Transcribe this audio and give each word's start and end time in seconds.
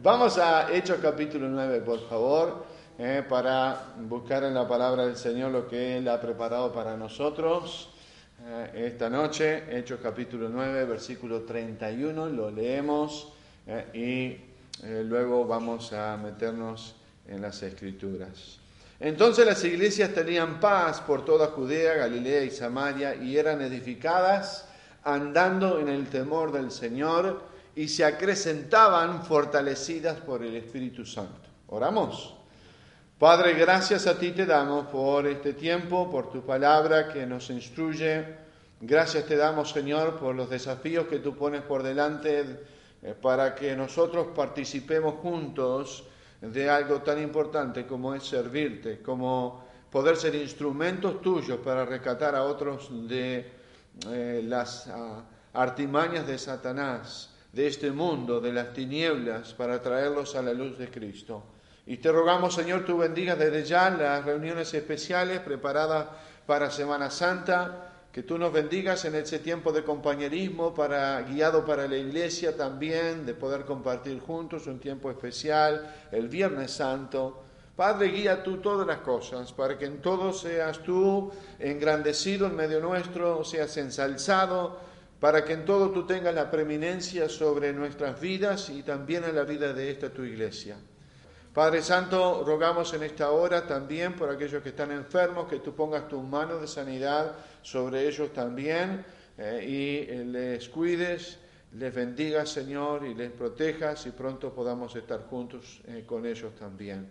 Vamos 0.00 0.38
a 0.38 0.72
Hechos 0.72 0.98
capítulo 1.02 1.48
9, 1.48 1.80
por 1.80 2.08
favor, 2.08 2.64
eh, 2.96 3.24
para 3.28 3.92
buscar 3.98 4.44
en 4.44 4.54
la 4.54 4.68
palabra 4.68 5.04
del 5.04 5.16
Señor 5.16 5.50
lo 5.50 5.66
que 5.66 5.98
Él 5.98 6.06
ha 6.08 6.20
preparado 6.20 6.72
para 6.72 6.96
nosotros 6.96 7.90
eh, 8.46 8.86
esta 8.86 9.10
noche. 9.10 9.64
Hechos 9.76 9.98
capítulo 10.00 10.48
9, 10.48 10.84
versículo 10.84 11.42
31, 11.42 12.28
lo 12.28 12.52
leemos 12.52 13.32
eh, 13.66 14.38
y 14.84 14.88
luego 15.02 15.44
vamos 15.44 15.92
a 15.92 16.16
meternos 16.16 16.94
en 17.26 17.42
las 17.42 17.60
escrituras. 17.64 18.60
Entonces 19.00 19.44
las 19.44 19.64
iglesias 19.64 20.14
tenían 20.14 20.60
paz 20.60 21.00
por 21.00 21.24
toda 21.24 21.48
Judea, 21.48 21.94
Galilea 21.94 22.44
y 22.44 22.50
Samaria 22.50 23.16
y 23.16 23.36
eran 23.36 23.60
edificadas 23.60 24.68
andando 25.02 25.80
en 25.80 25.88
el 25.88 26.06
temor 26.06 26.52
del 26.52 26.70
Señor 26.70 27.47
y 27.78 27.86
se 27.86 28.04
acrecentaban 28.04 29.22
fortalecidas 29.22 30.18
por 30.18 30.42
el 30.42 30.56
Espíritu 30.56 31.06
Santo. 31.06 31.48
Oramos. 31.68 32.34
Padre, 33.16 33.54
gracias 33.54 34.08
a 34.08 34.18
ti 34.18 34.32
te 34.32 34.46
damos 34.46 34.88
por 34.88 35.28
este 35.28 35.52
tiempo, 35.52 36.10
por 36.10 36.28
tu 36.28 36.44
palabra 36.44 37.08
que 37.12 37.24
nos 37.24 37.50
instruye. 37.50 38.34
Gracias 38.80 39.26
te 39.26 39.36
damos, 39.36 39.70
Señor, 39.70 40.18
por 40.18 40.34
los 40.34 40.50
desafíos 40.50 41.06
que 41.06 41.20
tú 41.20 41.36
pones 41.36 41.62
por 41.62 41.84
delante 41.84 42.64
eh, 43.00 43.14
para 43.22 43.54
que 43.54 43.76
nosotros 43.76 44.26
participemos 44.34 45.14
juntos 45.22 46.02
de 46.40 46.68
algo 46.68 47.02
tan 47.02 47.22
importante 47.22 47.86
como 47.86 48.12
es 48.12 48.24
servirte, 48.24 49.00
como 49.02 49.64
poder 49.88 50.16
ser 50.16 50.34
instrumentos 50.34 51.22
tuyos 51.22 51.60
para 51.60 51.84
rescatar 51.84 52.34
a 52.34 52.42
otros 52.42 52.88
de 53.08 53.52
eh, 54.08 54.42
las 54.44 54.88
uh, 54.88 55.22
artimañas 55.52 56.26
de 56.26 56.38
Satanás, 56.38 57.37
de 57.58 57.66
este 57.66 57.90
mundo, 57.90 58.40
de 58.40 58.52
las 58.52 58.72
tinieblas, 58.72 59.52
para 59.52 59.82
traerlos 59.82 60.36
a 60.36 60.42
la 60.42 60.52
luz 60.52 60.78
de 60.78 60.88
Cristo. 60.88 61.42
Y 61.86 61.96
te 61.96 62.12
rogamos, 62.12 62.54
Señor, 62.54 62.84
tú 62.84 62.98
bendigas 62.98 63.36
desde 63.36 63.64
ya 63.64 63.90
las 63.90 64.24
reuniones 64.24 64.72
especiales 64.74 65.40
preparadas 65.40 66.06
para 66.46 66.70
Semana 66.70 67.10
Santa, 67.10 67.94
que 68.12 68.22
tú 68.22 68.38
nos 68.38 68.52
bendigas 68.52 69.04
en 69.06 69.16
ese 69.16 69.40
tiempo 69.40 69.72
de 69.72 69.82
compañerismo, 69.82 70.72
para, 70.72 71.20
guiado 71.22 71.66
para 71.66 71.88
la 71.88 71.96
iglesia 71.96 72.56
también, 72.56 73.26
de 73.26 73.34
poder 73.34 73.64
compartir 73.64 74.20
juntos 74.20 74.68
un 74.68 74.78
tiempo 74.78 75.10
especial, 75.10 75.92
el 76.12 76.28
Viernes 76.28 76.70
Santo. 76.70 77.42
Padre, 77.74 78.06
guía 78.10 78.44
tú 78.44 78.58
todas 78.58 78.86
las 78.86 78.98
cosas, 78.98 79.52
para 79.52 79.76
que 79.76 79.86
en 79.86 80.00
todo 80.00 80.32
seas 80.32 80.78
tú 80.84 81.32
engrandecido 81.58 82.46
en 82.46 82.54
medio 82.54 82.78
nuestro, 82.78 83.42
seas 83.42 83.76
ensalzado, 83.78 84.87
para 85.20 85.44
que 85.44 85.52
en 85.52 85.64
todo 85.64 85.90
tú 85.90 86.06
tengas 86.06 86.34
la 86.34 86.50
preeminencia 86.50 87.28
sobre 87.28 87.72
nuestras 87.72 88.20
vidas 88.20 88.70
y 88.70 88.82
también 88.82 89.24
en 89.24 89.34
la 89.34 89.44
vida 89.44 89.72
de 89.72 89.90
esta 89.90 90.10
tu 90.10 90.22
iglesia. 90.22 90.76
Padre 91.52 91.82
Santo, 91.82 92.44
rogamos 92.46 92.94
en 92.94 93.02
esta 93.02 93.30
hora 93.32 93.66
también 93.66 94.14
por 94.14 94.30
aquellos 94.30 94.62
que 94.62 94.68
están 94.68 94.92
enfermos, 94.92 95.48
que 95.48 95.58
tú 95.58 95.74
pongas 95.74 96.06
tus 96.06 96.22
manos 96.22 96.60
de 96.60 96.68
sanidad 96.68 97.34
sobre 97.62 98.06
ellos 98.06 98.32
también 98.32 99.04
eh, 99.36 99.64
y 99.66 100.12
eh, 100.12 100.24
les 100.24 100.68
cuides, 100.68 101.38
les 101.72 101.92
bendigas, 101.92 102.50
Señor, 102.50 103.04
y 103.04 103.14
les 103.14 103.32
protejas 103.32 104.06
y 104.06 104.10
pronto 104.10 104.52
podamos 104.54 104.94
estar 104.94 105.26
juntos 105.26 105.80
eh, 105.88 106.04
con 106.06 106.26
ellos 106.26 106.54
también. 106.54 107.10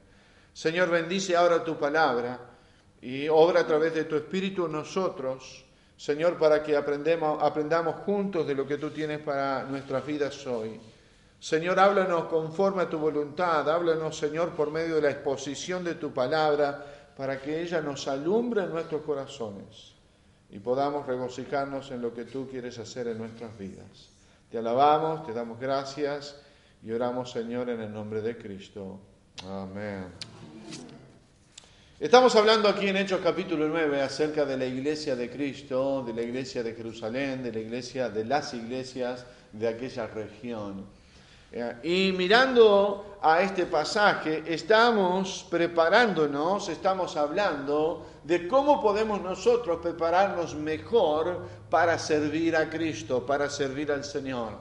Señor, 0.54 0.90
bendice 0.90 1.36
ahora 1.36 1.64
tu 1.64 1.78
palabra 1.78 2.40
y 3.02 3.28
obra 3.28 3.62
a 3.62 3.68
través 3.68 3.94
de 3.94 4.06
tu 4.06 4.16
Espíritu 4.16 4.68
nosotros, 4.68 5.66
Señor, 5.98 6.38
para 6.38 6.62
que 6.62 6.78
aprendamos, 6.78 7.96
juntos 8.06 8.46
de 8.46 8.54
lo 8.54 8.68
que 8.68 8.78
tú 8.78 8.92
tienes 8.92 9.20
para 9.20 9.64
nuestras 9.64 10.06
vidas 10.06 10.46
hoy. 10.46 10.80
Señor, 11.40 11.80
háblanos 11.80 12.26
conforme 12.26 12.84
a 12.84 12.90
tu 12.90 13.00
voluntad, 13.00 13.70
háblanos, 13.70 14.18
Señor, 14.18 14.52
por 14.52 14.72
medio 14.72 14.96
de 14.96 15.02
la 15.02 15.12
exposición 15.12 15.84
de 15.84 15.96
tu 15.96 16.12
palabra, 16.12 16.86
para 17.16 17.42
que 17.42 17.62
ella 17.62 17.82
nos 17.82 18.08
alumbre 18.08 18.64
en 18.64 18.70
nuestros 18.70 19.02
corazones 19.02 19.98
y 20.50 20.60
podamos 20.60 21.06
regocijarnos 21.06 21.92
en 21.92 22.02
lo 22.02 22.14
que 22.14 22.26
tú 22.26 22.48
quieres 22.48 22.78
hacer 22.80 23.08
en 23.08 23.18
nuestras 23.18 23.58
vidas. 23.58 24.10
Te 24.52 24.60
alabamos, 24.60 25.26
te 25.26 25.34
damos 25.34 25.60
gracias 25.60 26.40
y 26.84 26.92
oramos, 26.92 27.32
Señor, 27.32 27.70
en 27.70 27.82
el 27.82 27.92
nombre 27.92 28.22
de 28.22 28.38
Cristo. 28.38 29.00
Amén. 29.46 30.06
Estamos 32.00 32.36
hablando 32.36 32.70
aquí 32.70 32.90
en 32.90 32.98
Hechos 32.98 33.22
capítulo 33.24 33.68
9 33.68 34.04
acerca 34.04 34.46
de 34.46 34.56
la 34.56 34.66
iglesia 34.66 35.16
de 35.16 35.32
Cristo, 35.32 36.04
de 36.06 36.14
la 36.14 36.22
iglesia 36.22 36.62
de 36.62 36.76
Jerusalén, 36.76 37.42
de 37.42 37.52
la 37.52 37.58
iglesia 37.58 38.08
de 38.08 38.24
las 38.24 38.54
iglesias 38.54 39.26
de 39.52 39.68
aquella 39.68 40.06
región. 40.06 40.86
Y 41.82 42.12
mirando 42.12 43.18
a 43.20 43.42
este 43.42 43.66
pasaje, 43.66 44.44
estamos 44.46 45.48
preparándonos, 45.50 46.70
estamos 46.70 47.18
hablando 47.18 48.06
de 48.24 48.48
cómo 48.48 48.80
podemos 48.80 49.20
nosotros 49.20 49.80
prepararnos 49.82 50.54
mejor 50.54 51.48
para 51.68 51.98
servir 51.98 52.56
a 52.56 52.70
Cristo, 52.70 53.26
para 53.26 53.50
servir 53.50 53.92
al 53.92 54.04
Señor. 54.04 54.52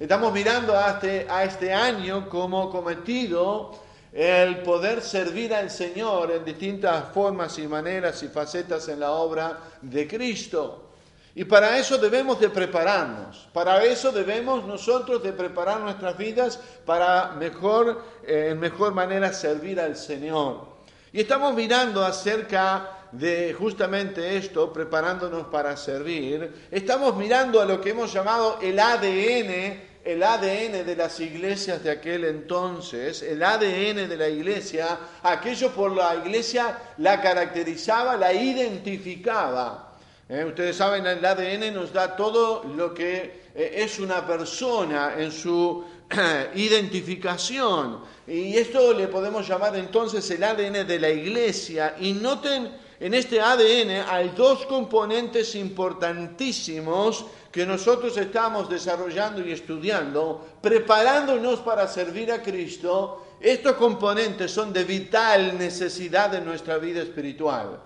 Estamos 0.00 0.32
mirando 0.32 0.74
a 0.74 0.92
este, 0.92 1.26
a 1.28 1.44
este 1.44 1.70
año 1.70 2.30
como 2.30 2.70
cometido 2.70 3.87
el 4.18 4.62
poder 4.62 5.00
servir 5.00 5.54
al 5.54 5.70
Señor 5.70 6.32
en 6.32 6.44
distintas 6.44 7.12
formas 7.14 7.56
y 7.60 7.68
maneras 7.68 8.20
y 8.24 8.28
facetas 8.28 8.88
en 8.88 8.98
la 8.98 9.12
obra 9.12 9.60
de 9.80 10.08
Cristo. 10.08 10.90
Y 11.36 11.44
para 11.44 11.78
eso 11.78 11.98
debemos 11.98 12.40
de 12.40 12.48
prepararnos, 12.48 13.48
para 13.52 13.84
eso 13.84 14.10
debemos 14.10 14.64
nosotros 14.64 15.22
de 15.22 15.32
preparar 15.32 15.78
nuestras 15.78 16.18
vidas 16.18 16.58
para 16.84 17.30
mejor, 17.38 18.02
eh, 18.26 18.48
en 18.50 18.58
mejor 18.58 18.92
manera 18.92 19.32
servir 19.32 19.78
al 19.78 19.94
Señor. 19.94 20.66
Y 21.12 21.20
estamos 21.20 21.54
mirando 21.54 22.04
acerca 22.04 23.06
de 23.12 23.54
justamente 23.56 24.36
esto, 24.36 24.72
preparándonos 24.72 25.46
para 25.46 25.76
servir, 25.76 26.66
estamos 26.72 27.14
mirando 27.14 27.60
a 27.60 27.64
lo 27.64 27.80
que 27.80 27.90
hemos 27.90 28.12
llamado 28.12 28.58
el 28.60 28.80
ADN, 28.80 29.87
el 30.04 30.22
ADN 30.22 30.86
de 30.86 30.96
las 30.96 31.20
iglesias 31.20 31.82
de 31.82 31.90
aquel 31.90 32.24
entonces, 32.24 33.22
el 33.22 33.42
ADN 33.42 34.08
de 34.08 34.16
la 34.16 34.28
iglesia, 34.28 34.98
aquello 35.22 35.70
por 35.70 35.92
la 35.92 36.16
iglesia 36.16 36.78
la 36.98 37.20
caracterizaba, 37.20 38.16
la 38.16 38.32
identificaba. 38.32 39.88
Eh, 40.28 40.44
ustedes 40.44 40.76
saben, 40.76 41.06
el 41.06 41.24
ADN 41.24 41.72
nos 41.72 41.92
da 41.92 42.14
todo 42.14 42.64
lo 42.64 42.92
que 42.92 43.48
eh, 43.54 43.72
es 43.76 43.98
una 43.98 44.26
persona 44.26 45.14
en 45.16 45.32
su 45.32 45.84
identificación. 46.54 48.00
Y 48.26 48.56
esto 48.56 48.92
le 48.92 49.08
podemos 49.08 49.48
llamar 49.48 49.74
entonces 49.76 50.30
el 50.30 50.44
ADN 50.44 50.86
de 50.86 50.98
la 50.98 51.08
iglesia. 51.08 51.96
Y 51.98 52.12
noten, 52.12 52.70
en 53.00 53.14
este 53.14 53.40
ADN 53.40 54.08
hay 54.08 54.30
dos 54.36 54.66
componentes 54.66 55.54
importantísimos 55.54 57.24
que 57.52 57.64
nosotros 57.64 58.16
estamos 58.16 58.68
desarrollando 58.68 59.46
y 59.46 59.52
estudiando, 59.52 60.58
preparándonos 60.60 61.60
para 61.60 61.86
servir 61.86 62.32
a 62.32 62.42
Cristo. 62.42 63.36
Estos 63.40 63.74
componentes 63.74 64.50
son 64.50 64.72
de 64.72 64.84
vital 64.84 65.56
necesidad 65.56 66.34
en 66.34 66.44
nuestra 66.44 66.78
vida 66.78 67.02
espiritual. 67.02 67.80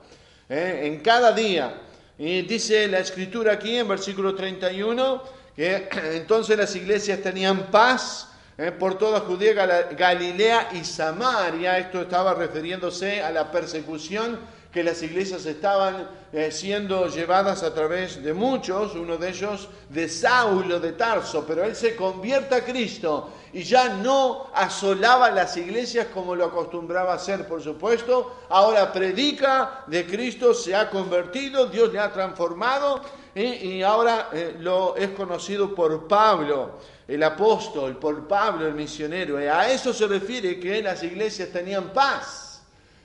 Eh, 0.49 0.81
en 0.85 1.01
cada 1.01 1.33
día. 1.33 1.81
Y 2.19 2.43
dice 2.43 2.87
la 2.87 2.99
escritura 2.99 3.55
aquí 3.55 3.77
en 3.77 3.89
versículo 3.89 4.35
31 4.35 5.23
que 5.57 5.89
entonces 6.15 6.59
las 6.59 6.77
iglesias 6.77 7.21
tenían 7.21 7.71
paz 7.71 8.29
eh, 8.59 8.71
por 8.71 8.99
toda 8.99 9.21
Judea, 9.21 9.89
Galilea 9.97 10.71
y 10.73 10.85
Samaria. 10.85 11.79
Esto 11.79 12.03
estaba 12.03 12.35
refiriéndose 12.35 13.23
a 13.23 13.31
la 13.31 13.51
persecución 13.51 14.39
que 14.73 14.83
las 14.83 15.03
iglesias 15.03 15.45
estaban 15.45 16.09
eh, 16.33 16.51
siendo 16.51 17.07
llevadas 17.09 17.63
a 17.63 17.75
través 17.75 18.23
de 18.23 18.33
muchos, 18.33 18.95
uno 18.95 19.19
de 19.19 19.29
ellos 19.29 19.69
de 19.91 20.09
Saulo 20.09 20.81
de 20.81 20.93
Tarso, 20.93 21.45
pero 21.47 21.63
él 21.63 21.77
se 21.77 21.95
convierte 21.95 22.55
a 22.55 22.65
Cristo 22.65 23.31
y 23.53 23.65
ya 23.65 23.91
no 23.91 24.47
asolaba 24.55 25.31
las 25.31 25.55
iglesias 25.59 26.07
como 26.15 26.35
lo 26.35 26.47
acostumbraba 26.47 27.13
a 27.13 27.17
hacer, 27.17 27.47
por 27.47 27.63
supuesto. 27.63 28.35
Ahora 28.49 28.91
predica 28.91 29.85
de 29.89 30.07
Cristo, 30.07 30.55
se 30.55 30.75
ha 30.75 30.89
convertido, 30.89 31.67
Dios 31.67 31.93
le 31.93 31.99
ha 31.99 32.11
transformado 32.11 33.03
y, 33.35 33.83
ahora 33.83 34.31
eh, 34.33 34.57
lo 34.59 34.97
es 34.97 35.11
conocido 35.11 35.75
por 35.75 36.09
Pablo, 36.09 36.79
el 37.07 37.23
apóstol, 37.23 37.99
por 37.99 38.27
Pablo, 38.27 38.67
el 38.67 38.75
misionero. 38.75 39.39
Y 39.39 39.47
a 39.47 39.71
eso 39.71 39.93
se 39.93 40.07
refiere 40.07 40.59
que 40.59 40.83
las 40.83 41.03
iglesias 41.03 41.51
tenían 41.51 41.93
paz. 41.93 42.52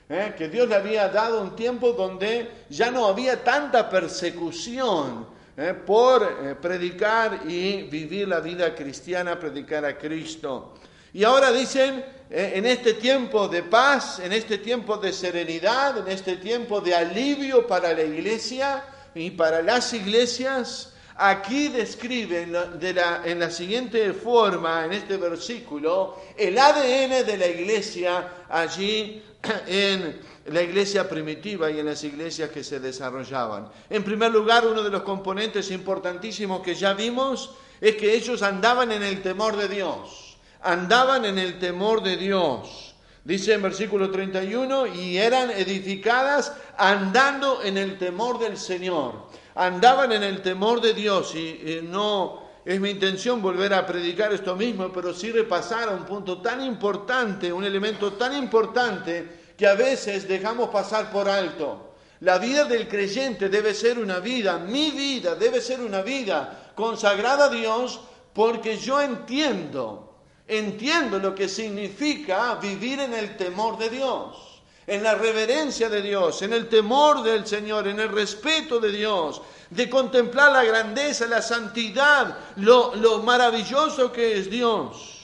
¿Eh? 0.10 0.34
que 0.38 0.48
Dios 0.48 0.68
le 0.68 0.76
había 0.76 1.10
dado 1.10 1.42
un 1.42 1.56
tiempo 1.56 1.94
donde 1.94 2.66
ya 2.70 2.92
no 2.92 3.08
había 3.08 3.44
tanta 3.44 3.90
persecución 3.90 5.28
¿eh? 5.56 5.74
por 5.74 6.24
eh, 6.24 6.56
predicar 6.56 7.42
y 7.48 7.84
vivir 7.84 8.28
la 8.28 8.40
vida 8.40 8.74
cristiana, 8.76 9.40
predicar 9.40 9.86
a 9.86 9.98
Cristo. 9.98 10.76
Y 11.14 11.24
ahora 11.24 11.52
dicen, 11.52 12.06
en 12.30 12.66
este 12.66 12.94
tiempo 12.94 13.48
de 13.48 13.64
paz, 13.64 14.20
en 14.20 14.34
este 14.34 14.58
tiempo 14.58 14.98
de 14.98 15.14
serenidad, 15.14 15.98
en 15.98 16.10
este 16.10 16.36
tiempo 16.36 16.82
de 16.82 16.94
alivio 16.94 17.66
para 17.66 17.94
la 17.94 18.04
iglesia 18.04 18.84
y 19.16 19.32
para 19.32 19.62
las 19.62 19.94
iglesias, 19.94 20.94
Aquí 21.20 21.70
describe 21.70 22.44
en 22.44 22.54
la, 22.54 23.22
en 23.26 23.40
la 23.40 23.50
siguiente 23.50 24.14
forma, 24.14 24.86
en 24.86 24.94
este 24.94 25.18
versículo, 25.18 26.16
el 26.38 26.56
ADN 26.60 27.26
de 27.26 27.38
la 27.38 27.48
iglesia 27.48 28.46
allí 28.48 29.24
en 29.68 30.20
la 30.48 30.62
iglesia 30.62 31.10
primitiva 31.10 31.70
y 31.70 31.80
en 31.80 31.86
las 31.86 32.04
iglesias 32.04 32.50
que 32.50 32.64
se 32.64 32.80
desarrollaban. 32.80 33.70
En 33.90 34.04
primer 34.04 34.32
lugar, 34.32 34.66
uno 34.66 34.82
de 34.84 34.90
los 34.90 35.04
componentes 35.04 35.72
importantísimos 35.72 36.62
que 36.62 36.76
ya 36.76 36.94
vimos 36.94 37.52
es 37.82 37.96
que 37.96 38.14
ellos 38.14 38.42
andaban 38.42 38.92
en 38.92 39.04
el 39.04 39.22
temor 39.22 39.56
de 39.56 39.68
Dios. 39.68 40.38
Andaban 40.62 41.26
en 41.26 41.38
el 41.38 41.60
temor 41.60 42.02
de 42.02 42.18
Dios. 42.18 42.96
Dice 43.24 43.54
en 43.54 43.62
versículo 43.62 44.10
31, 44.10 44.88
y 44.88 45.18
eran 45.18 45.52
edificadas 45.52 46.54
andando 46.78 47.62
en 47.62 47.78
el 47.78 47.98
temor 47.98 48.40
del 48.40 48.58
Señor. 48.58 49.28
Andaban 49.54 50.14
en 50.14 50.24
el 50.24 50.42
temor 50.42 50.80
de 50.80 50.94
Dios 50.94 51.36
y, 51.36 51.82
no 51.84 52.47
es 52.68 52.82
mi 52.82 52.90
intención 52.90 53.42
volver 53.42 53.74
a 53.74 53.86
predicar 53.86 54.34
esto 54.34 54.54
mismo, 54.54 54.92
pero 54.92 55.14
sí 55.14 55.32
repasar 55.32 55.88
a 55.88 55.94
un 55.94 56.04
punto 56.04 56.42
tan 56.42 56.62
importante, 56.62 57.54
un 57.54 57.64
elemento 57.64 58.12
tan 58.14 58.36
importante 58.36 59.54
que 59.58 59.66
a 59.66 59.74
veces 59.74 60.28
dejamos 60.28 60.68
pasar 60.68 61.10
por 61.10 61.30
alto. 61.30 61.94
La 62.20 62.38
vida 62.40 62.66
del 62.66 62.90
creyente 62.90 63.48
debe 63.48 63.74
ser 63.74 63.98
una 63.98 64.20
vida, 64.20 64.58
mi 64.58 64.92
vida 64.92 65.36
debe 65.36 65.62
ser 65.62 65.80
una 65.80 66.02
vida 66.02 66.74
consagrada 66.76 67.46
a 67.46 67.50
Dios 67.50 68.02
porque 68.34 68.78
yo 68.78 69.00
entiendo, 69.00 70.18
entiendo 70.46 71.20
lo 71.20 71.34
que 71.34 71.48
significa 71.48 72.56
vivir 72.56 73.00
en 73.00 73.14
el 73.14 73.38
temor 73.38 73.78
de 73.78 73.90
Dios, 73.92 74.62
en 74.86 75.04
la 75.04 75.16
reverencia 75.16 75.88
de 75.88 76.02
Dios, 76.02 76.42
en 76.42 76.52
el 76.52 76.68
temor 76.68 77.24
del 77.24 77.48
Señor, 77.48 77.88
en 77.88 78.02
el 78.02 78.10
respeto 78.10 78.78
de 78.82 78.92
Dios, 78.92 79.42
de 79.70 79.90
contemplar 79.90 80.52
la 80.52 80.64
grandeza, 80.64 81.26
la 81.28 81.42
santidad, 81.42 82.38
lo, 82.58 82.96
lo 82.96 83.20
maravilloso 83.20 84.12
que 84.12 84.40
es 84.40 84.50
Dios. 84.50 85.18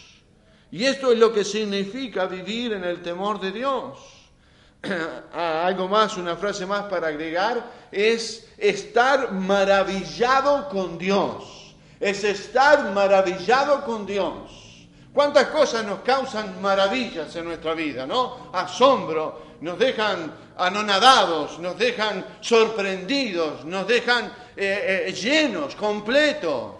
Y 0.72 0.86
esto 0.86 1.12
es 1.12 1.19
lo 1.19 1.31
que 1.31 1.45
significa 1.45 2.25
vivir 2.25 2.74
en 2.74 2.84
el 2.84 3.01
temor 3.01 3.40
de 3.40 3.51
Dios. 3.51 4.00
algo 5.34 5.88
más, 5.88 6.18
una 6.18 6.36
frase 6.36 6.66
más 6.66 6.84
para 6.84 7.07
agregar, 7.07 7.63
es 7.92 8.50
estar 8.57 9.31
maravillado 9.31 10.68
con 10.69 10.98
Dios. 10.98 11.75
Es 12.00 12.24
estar 12.24 12.92
maravillado 12.92 13.86
con 13.86 14.06
Dios. 14.06 14.88
¿Cuántas 15.13 15.48
cosas 15.48 15.86
nos 15.86 16.00
causan 16.00 16.62
maravillas 16.62 17.34
en 17.36 17.45
nuestra 17.45 17.74
vida, 17.74 18.06
no? 18.06 18.50
Asombro, 18.51 19.53
nos 19.63 19.80
dejan 19.80 20.36
anonadados, 20.57 21.57
nos 21.57 21.77
dejan 21.80 22.25
sorprendidos, 22.42 23.63
nos 23.63 23.88
dejan 23.88 24.25
eh, 24.57 25.06
eh, 25.07 25.13
llenos, 25.13 25.74
completos. 25.75 26.75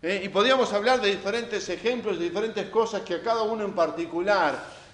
Eh, 0.00 0.22
y 0.24 0.28
podríamos 0.28 0.72
hablar 0.72 1.00
de 1.00 1.10
diferentes 1.10 1.68
ejemplos, 1.68 2.16
de 2.16 2.26
diferentes 2.26 2.70
cosas 2.70 3.02
que 3.02 3.14
a 3.14 3.22
cada 3.22 3.42
uno 3.42 3.64
en 3.64 3.72
particular 3.72 4.84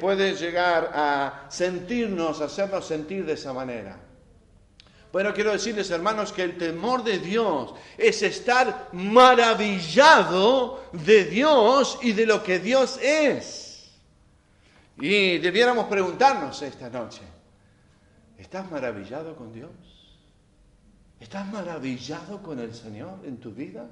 puede 0.00 0.34
llegar 0.34 0.90
a 0.92 1.46
sentirnos, 1.48 2.40
hacernos 2.40 2.84
sentir 2.84 3.24
de 3.24 3.34
esa 3.34 3.52
manera. 3.52 3.96
Bueno, 5.12 5.32
quiero 5.32 5.52
decirles, 5.52 5.88
hermanos, 5.92 6.32
que 6.32 6.42
el 6.42 6.58
temor 6.58 7.04
de 7.04 7.20
Dios 7.20 7.72
es 7.96 8.20
estar 8.22 8.88
maravillado 8.92 10.82
de 10.92 11.24
Dios 11.26 12.00
y 12.02 12.14
de 12.14 12.26
lo 12.26 12.42
que 12.42 12.58
Dios 12.58 12.98
es. 13.00 13.67
Y 15.00 15.38
debiéramos 15.38 15.86
preguntarnos 15.86 16.60
esta 16.62 16.90
noche, 16.90 17.22
¿estás 18.36 18.68
maravillado 18.70 19.36
con 19.36 19.52
Dios? 19.52 19.70
¿Estás 21.20 21.46
maravillado 21.52 22.42
con 22.42 22.58
el 22.58 22.74
Señor 22.74 23.20
en 23.24 23.38
tu 23.38 23.52
vida? 23.52 23.88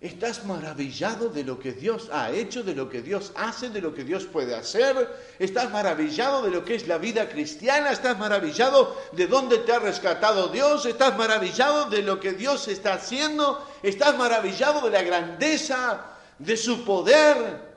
Estás 0.00 0.46
maravillado 0.46 1.28
de 1.28 1.44
lo 1.44 1.58
que 1.58 1.72
Dios 1.72 2.08
ha 2.10 2.30
hecho, 2.30 2.62
de 2.62 2.74
lo 2.74 2.88
que 2.88 3.02
Dios 3.02 3.32
hace, 3.36 3.68
de 3.68 3.82
lo 3.82 3.92
que 3.92 4.02
Dios 4.02 4.24
puede 4.24 4.54
hacer. 4.54 5.14
Estás 5.38 5.70
maravillado 5.70 6.42
de 6.42 6.50
lo 6.50 6.64
que 6.64 6.74
es 6.74 6.88
la 6.88 6.96
vida 6.96 7.28
cristiana. 7.28 7.90
Estás 7.90 8.18
maravillado 8.18 8.96
de 9.12 9.26
dónde 9.26 9.58
te 9.58 9.72
ha 9.72 9.78
rescatado 9.78 10.48
Dios. 10.48 10.86
Estás 10.86 11.18
maravillado 11.18 11.90
de 11.90 12.00
lo 12.00 12.18
que 12.18 12.32
Dios 12.32 12.66
está 12.68 12.94
haciendo. 12.94 13.62
Estás 13.82 14.16
maravillado 14.16 14.80
de 14.80 14.90
la 14.90 15.02
grandeza, 15.02 16.06
de 16.38 16.56
su 16.56 16.82
poder, 16.86 17.69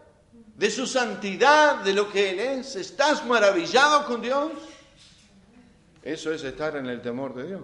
de 0.55 0.69
su 0.69 0.85
santidad, 0.85 1.77
de 1.77 1.93
lo 1.93 2.11
que 2.11 2.31
Él 2.31 2.39
es. 2.39 2.75
¿Estás 2.75 3.25
maravillado 3.25 4.05
con 4.05 4.21
Dios? 4.21 4.51
Eso 6.01 6.33
es 6.33 6.43
estar 6.43 6.75
en 6.75 6.87
el 6.87 7.01
temor 7.01 7.33
de 7.33 7.47
Dios. 7.47 7.61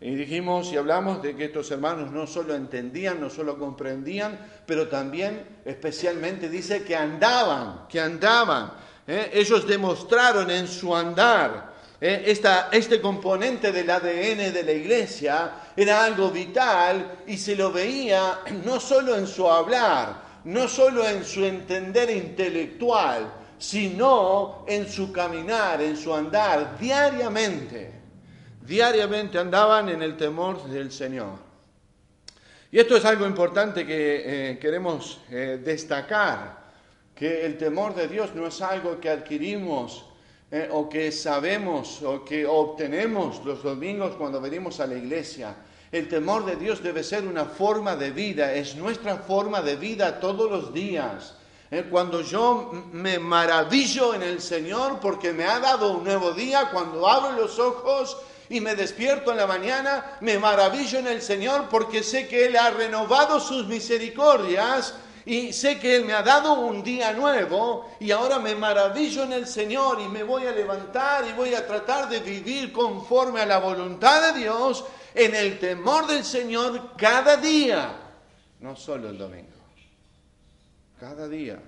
Y 0.00 0.14
dijimos 0.14 0.72
y 0.72 0.76
hablamos 0.78 1.22
de 1.22 1.36
que 1.36 1.44
estos 1.44 1.70
hermanos 1.70 2.10
no 2.10 2.26
solo 2.26 2.54
entendían, 2.54 3.20
no 3.20 3.28
solo 3.28 3.58
comprendían, 3.58 4.38
pero 4.66 4.88
también 4.88 5.60
especialmente 5.64 6.48
dice 6.48 6.82
que 6.82 6.96
andaban, 6.96 7.86
que 7.86 8.00
andaban. 8.00 8.72
¿eh? 9.06 9.30
Ellos 9.34 9.66
demostraron 9.66 10.50
en 10.50 10.66
su 10.66 10.96
andar 10.96 11.74
¿eh? 12.00 12.34
este 12.72 13.00
componente 13.00 13.72
del 13.72 13.90
ADN 13.90 14.52
de 14.52 14.62
la 14.64 14.72
iglesia 14.72 15.52
era 15.76 16.02
algo 16.04 16.30
vital 16.30 17.18
y 17.26 17.36
se 17.36 17.54
lo 17.54 17.70
veía 17.70 18.40
no 18.64 18.80
solo 18.80 19.16
en 19.16 19.26
su 19.26 19.48
hablar, 19.48 20.29
no 20.44 20.68
solo 20.68 21.06
en 21.06 21.24
su 21.24 21.44
entender 21.44 22.10
intelectual, 22.10 23.32
sino 23.58 24.64
en 24.66 24.88
su 24.88 25.12
caminar, 25.12 25.80
en 25.82 25.96
su 25.96 26.14
andar 26.14 26.78
diariamente 26.78 28.00
diariamente 28.70 29.36
andaban 29.36 29.88
en 29.88 30.00
el 30.00 30.16
temor 30.16 30.62
del 30.68 30.92
Señor. 30.92 31.50
Y 32.70 32.78
esto 32.78 32.96
es 32.96 33.04
algo 33.04 33.26
importante 33.26 33.84
que 33.84 34.50
eh, 34.52 34.58
queremos 34.60 35.20
eh, 35.28 35.60
destacar, 35.62 36.70
que 37.12 37.44
el 37.44 37.58
temor 37.58 37.96
de 37.96 38.06
Dios 38.06 38.32
no 38.34 38.46
es 38.46 38.62
algo 38.62 39.00
que 39.00 39.10
adquirimos 39.10 40.06
eh, 40.52 40.68
o 40.70 40.88
que 40.88 41.10
sabemos 41.10 42.00
o 42.02 42.24
que 42.24 42.46
obtenemos 42.46 43.44
los 43.44 43.60
domingos 43.62 44.14
cuando 44.14 44.40
venimos 44.40 44.78
a 44.78 44.86
la 44.86 44.94
iglesia. 44.94 45.56
El 45.92 46.08
temor 46.08 46.44
de 46.44 46.54
Dios 46.54 46.82
debe 46.82 47.02
ser 47.02 47.26
una 47.26 47.44
forma 47.44 47.96
de 47.96 48.12
vida, 48.12 48.52
es 48.54 48.76
nuestra 48.76 49.16
forma 49.16 49.60
de 49.60 49.74
vida 49.74 50.20
todos 50.20 50.48
los 50.48 50.72
días. 50.72 51.34
Cuando 51.90 52.20
yo 52.20 52.70
me 52.92 53.18
maravillo 53.18 54.14
en 54.14 54.22
el 54.22 54.40
Señor 54.40 55.00
porque 55.00 55.32
me 55.32 55.44
ha 55.44 55.58
dado 55.58 55.92
un 55.92 56.04
nuevo 56.04 56.32
día, 56.32 56.70
cuando 56.72 57.08
abro 57.08 57.32
los 57.32 57.58
ojos 57.58 58.16
y 58.48 58.60
me 58.60 58.74
despierto 58.76 59.32
en 59.32 59.36
la 59.36 59.46
mañana, 59.46 60.16
me 60.20 60.38
maravillo 60.38 60.98
en 60.98 61.08
el 61.08 61.22
Señor 61.22 61.68
porque 61.68 62.02
sé 62.02 62.28
que 62.28 62.46
Él 62.46 62.56
ha 62.56 62.70
renovado 62.70 63.40
sus 63.40 63.66
misericordias 63.66 64.94
y 65.24 65.52
sé 65.52 65.78
que 65.78 65.96
Él 65.96 66.04
me 66.04 66.12
ha 66.12 66.22
dado 66.22 66.54
un 66.54 66.82
día 66.82 67.12
nuevo 67.12 67.90
y 68.00 68.10
ahora 68.10 68.38
me 68.38 68.54
maravillo 68.54 69.24
en 69.24 69.32
el 69.32 69.46
Señor 69.46 70.00
y 70.00 70.08
me 70.08 70.22
voy 70.22 70.46
a 70.46 70.52
levantar 70.52 71.26
y 71.28 71.32
voy 71.32 71.54
a 71.54 71.66
tratar 71.66 72.08
de 72.08 72.20
vivir 72.20 72.72
conforme 72.72 73.40
a 73.40 73.46
la 73.46 73.58
voluntad 73.58 74.32
de 74.32 74.40
Dios 74.40 74.84
en 75.14 75.34
el 75.34 75.58
temor 75.58 76.06
del 76.06 76.24
Señor 76.24 76.96
cada 76.96 77.36
día, 77.36 77.96
no 78.60 78.76
solo 78.76 79.10
el 79.10 79.18
domingo, 79.18 79.48
cada 80.98 81.28
día, 81.28 81.60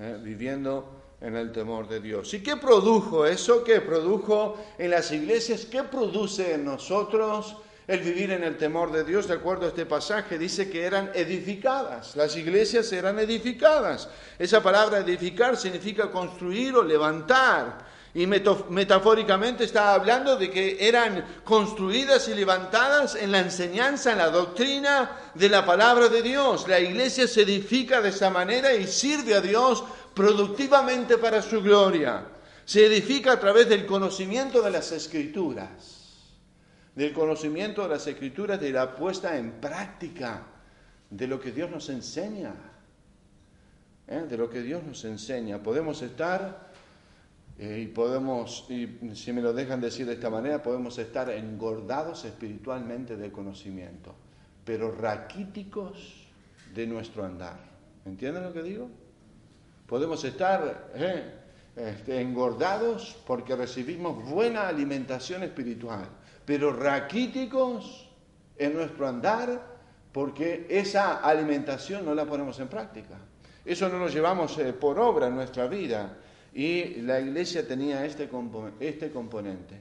¿eh? 0.00 0.18
viviendo 0.20 0.98
en 1.20 1.36
el 1.36 1.52
temor 1.52 1.88
de 1.88 2.00
Dios. 2.00 2.32
¿Y 2.34 2.42
qué 2.42 2.56
produjo 2.56 3.26
eso? 3.26 3.64
¿Qué 3.64 3.80
produjo 3.80 4.56
en 4.78 4.90
las 4.90 5.10
iglesias? 5.10 5.66
¿Qué 5.66 5.82
produce 5.82 6.54
en 6.54 6.64
nosotros 6.64 7.56
el 7.88 8.00
vivir 8.00 8.30
en 8.30 8.44
el 8.44 8.56
temor 8.56 8.92
de 8.92 9.02
Dios? 9.02 9.26
De 9.26 9.34
acuerdo 9.34 9.64
a 9.66 9.70
este 9.70 9.86
pasaje, 9.86 10.38
dice 10.38 10.70
que 10.70 10.84
eran 10.84 11.10
edificadas. 11.14 12.14
Las 12.14 12.36
iglesias 12.36 12.92
eran 12.92 13.18
edificadas. 13.18 14.08
Esa 14.38 14.62
palabra 14.62 14.98
edificar 14.98 15.56
significa 15.56 16.10
construir 16.10 16.76
o 16.76 16.84
levantar. 16.84 17.88
Y 18.14 18.26
metafóricamente 18.26 19.64
está 19.64 19.94
hablando 19.94 20.36
de 20.36 20.50
que 20.50 20.76
eran 20.80 21.40
construidas 21.44 22.26
y 22.28 22.34
levantadas 22.34 23.14
en 23.14 23.32
la 23.32 23.40
enseñanza, 23.40 24.12
en 24.12 24.18
la 24.18 24.30
doctrina 24.30 25.30
de 25.34 25.48
la 25.48 25.64
palabra 25.64 26.08
de 26.08 26.22
Dios. 26.22 26.66
La 26.68 26.80
iglesia 26.80 27.28
se 27.28 27.42
edifica 27.42 28.00
de 28.00 28.08
esa 28.08 28.30
manera 28.30 28.74
y 28.74 28.86
sirve 28.86 29.34
a 29.34 29.40
Dios 29.40 29.84
productivamente 30.14 31.18
para 31.18 31.42
su 31.42 31.62
gloria. 31.62 32.24
Se 32.64 32.86
edifica 32.86 33.32
a 33.32 33.40
través 33.40 33.68
del 33.68 33.86
conocimiento 33.86 34.62
de 34.62 34.70
las 34.70 34.90
escrituras, 34.90 35.97
del 36.98 37.12
conocimiento 37.12 37.84
de 37.84 37.90
las 37.90 38.08
escrituras, 38.08 38.60
de 38.60 38.72
la 38.72 38.96
puesta 38.96 39.38
en 39.38 39.52
práctica 39.52 40.42
de 41.08 41.28
lo 41.28 41.38
que 41.38 41.52
Dios 41.52 41.70
nos 41.70 41.88
enseña. 41.90 42.52
¿eh? 44.08 44.26
De 44.28 44.36
lo 44.36 44.50
que 44.50 44.62
Dios 44.62 44.82
nos 44.82 45.04
enseña. 45.04 45.62
Podemos 45.62 46.02
estar 46.02 46.72
eh, 47.56 47.82
y 47.84 47.86
podemos, 47.86 48.66
y 48.68 48.98
si 49.14 49.32
me 49.32 49.40
lo 49.40 49.52
dejan 49.52 49.80
decir 49.80 50.06
de 50.06 50.14
esta 50.14 50.28
manera, 50.28 50.60
podemos 50.60 50.98
estar 50.98 51.30
engordados 51.30 52.24
espiritualmente 52.24 53.16
de 53.16 53.30
conocimiento, 53.30 54.16
pero 54.64 54.90
raquíticos 54.90 56.26
de 56.74 56.84
nuestro 56.88 57.24
andar. 57.24 57.60
¿Entienden 58.06 58.42
lo 58.42 58.52
que 58.52 58.62
digo? 58.64 58.90
Podemos 59.86 60.24
estar 60.24 60.90
eh, 60.96 61.32
este, 61.76 62.20
engordados 62.20 63.16
porque 63.24 63.54
recibimos 63.54 64.28
buena 64.28 64.66
alimentación 64.66 65.44
espiritual, 65.44 66.17
pero 66.48 66.72
raquíticos 66.72 68.08
en 68.56 68.72
nuestro 68.72 69.06
andar 69.06 69.76
porque 70.10 70.66
esa 70.70 71.18
alimentación 71.18 72.06
no 72.06 72.14
la 72.14 72.24
ponemos 72.24 72.58
en 72.58 72.68
práctica. 72.68 73.18
Eso 73.62 73.86
no 73.90 73.98
lo 73.98 74.08
llevamos 74.08 74.56
eh, 74.56 74.72
por 74.72 74.98
obra 74.98 75.26
en 75.26 75.34
nuestra 75.34 75.66
vida. 75.66 76.16
Y 76.54 77.02
la 77.02 77.20
iglesia 77.20 77.68
tenía 77.68 78.02
este, 78.06 78.30
este 78.80 79.10
componente. 79.10 79.74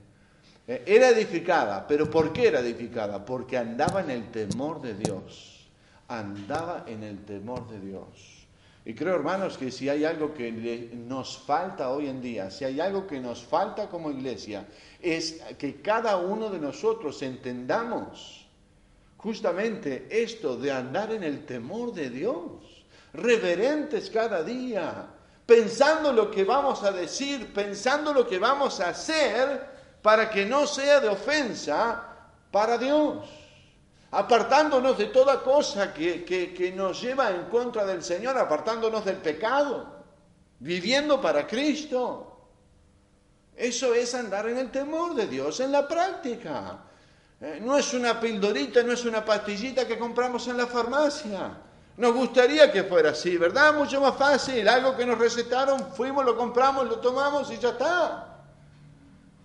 Eh, 0.67 0.83
era 0.85 1.07
edificada, 1.07 1.87
pero 1.87 2.11
¿por 2.11 2.33
qué 2.33 2.49
era 2.49 2.59
edificada? 2.59 3.23
Porque 3.23 3.57
andaba 3.57 4.01
en 4.01 4.09
el 4.09 4.29
temor 4.29 4.81
de 4.81 4.93
Dios. 4.95 5.69
Andaba 6.09 6.83
en 6.85 7.01
el 7.03 7.23
temor 7.23 7.65
de 7.69 7.79
Dios. 7.79 8.36
Y 8.87 8.95
creo, 8.95 9.15
hermanos, 9.15 9.57
que 9.57 9.69
si 9.69 9.89
hay 9.89 10.05
algo 10.05 10.33
que 10.33 10.49
nos 10.49 11.37
falta 11.39 11.89
hoy 11.89 12.07
en 12.07 12.21
día, 12.21 12.49
si 12.49 12.63
hay 12.63 12.79
algo 12.79 13.05
que 13.05 13.19
nos 13.19 13.43
falta 13.43 13.89
como 13.89 14.09
iglesia, 14.09 14.65
es 15.01 15.41
que 15.57 15.81
cada 15.81 16.15
uno 16.15 16.49
de 16.49 16.57
nosotros 16.57 17.21
entendamos 17.21 18.47
justamente 19.17 20.07
esto 20.09 20.55
de 20.55 20.71
andar 20.71 21.11
en 21.11 21.25
el 21.25 21.45
temor 21.45 21.93
de 21.93 22.09
Dios, 22.09 22.85
reverentes 23.11 24.09
cada 24.09 24.41
día, 24.41 25.07
pensando 25.45 26.13
lo 26.13 26.31
que 26.31 26.45
vamos 26.45 26.81
a 26.83 26.93
decir, 26.93 27.51
pensando 27.51 28.13
lo 28.13 28.25
que 28.25 28.39
vamos 28.39 28.79
a 28.79 28.91
hacer 28.91 29.65
para 30.01 30.29
que 30.29 30.45
no 30.45 30.65
sea 30.65 31.01
de 31.01 31.09
ofensa 31.09 32.05
para 32.49 32.77
Dios 32.77 33.46
apartándonos 34.11 34.97
de 34.97 35.07
toda 35.07 35.41
cosa 35.41 35.93
que, 35.93 36.73
nos 36.75 37.01
lleva 37.01 37.31
en 37.31 37.45
contra 37.45 37.85
del 37.85 38.03
Señor, 38.03 38.37
apartándonos 38.37 39.03
del 39.03 39.17
pecado, 39.17 39.85
viviendo 40.59 41.21
para 41.21 41.45
Cristo. 41.45 42.23
Eso 43.55 43.93
es 43.93 44.13
andar 44.13 44.47
en 44.47 44.57
el 44.57 44.71
temor 44.71 45.15
de 45.15 45.27
Dios 45.27 45.59
en 45.59 45.71
la 45.71 45.87
práctica. 45.87 46.79
Eh, 47.41 47.59
no 47.61 47.77
es 47.77 47.93
una 47.93 48.19
pildorita, 48.19 48.83
no 48.83 48.93
es 48.93 49.03
una 49.05 49.25
pastillita 49.25 49.87
que 49.87 49.97
compramos 49.97 50.47
en 50.47 50.57
la 50.57 50.67
farmacia. 50.67 51.57
Nos 51.97 52.13
gustaría 52.13 52.71
que 52.71 52.83
fuera 52.83 53.09
así, 53.11 53.37
¿verdad? 53.37 53.73
Mucho 53.73 53.99
más 53.99 54.15
fácil. 54.15 54.67
Algo 54.67 54.95
que 54.95 55.05
nos 55.05 55.17
recetaron, 55.17 55.91
fuimos, 55.93 56.23
lo 56.23 56.37
compramos, 56.37 56.87
lo 56.87 56.99
tomamos 56.99 57.51
y 57.51 57.57
ya 57.57 57.69
está. 57.69 58.36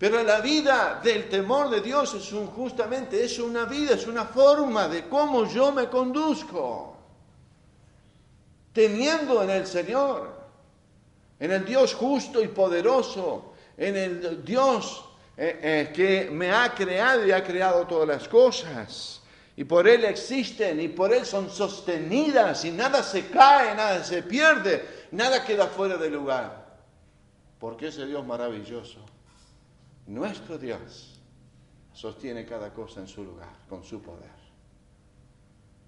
Pero 0.02 0.20
la 0.24 0.40
vida 0.40 1.00
del 1.00 1.28
temor 1.28 1.70
de 1.70 1.80
Dios 1.80 2.12
es 2.14 2.32
un, 2.32 2.48
justamente, 2.48 3.24
una 3.40 3.66
vida, 3.66 3.94
es 3.94 4.08
una 4.08 4.24
forma 4.24 4.88
de 4.88 5.08
cómo 5.08 5.48
yo 5.48 5.70
me 5.70 5.88
conduzco. 5.88 6.96
Teniendo 8.72 9.44
en 9.44 9.50
el 9.50 9.64
Señor, 9.64 10.28
en 11.38 11.52
el 11.52 11.64
Dios 11.64 11.94
justo 11.94 12.42
y 12.42 12.48
poderoso, 12.48 13.54
en 13.76 13.96
el 13.96 14.44
Dios 14.44 15.04
eh, 15.36 15.60
eh, 15.62 15.92
que 15.94 16.28
me 16.32 16.50
ha 16.50 16.74
creado 16.74 17.24
y 17.24 17.30
ha 17.30 17.44
creado 17.44 17.86
todas 17.86 18.08
las 18.08 18.26
cosas. 18.26 19.22
Y 19.54 19.62
por 19.62 19.86
Él 19.86 20.04
existen 20.04 20.80
y 20.80 20.88
por 20.88 21.12
Él 21.12 21.24
son 21.24 21.48
sostenidas 21.48 22.64
y 22.64 22.72
nada 22.72 23.04
se 23.04 23.28
cae, 23.28 23.76
nada 23.76 24.02
se 24.02 24.24
pierde, 24.24 24.84
nada 25.12 25.44
queda 25.44 25.68
fuera 25.68 25.96
de 25.96 26.10
lugar. 26.10 26.66
Porque 27.60 27.86
ese 27.86 28.04
Dios 28.04 28.26
maravilloso 28.26 28.98
nuestro 30.06 30.58
Dios 30.58 31.20
sostiene 31.92 32.46
cada 32.46 32.72
cosa 32.72 33.00
en 33.00 33.08
su 33.08 33.24
lugar, 33.24 33.52
con 33.68 33.84
su 33.84 34.00
poder. 34.02 34.30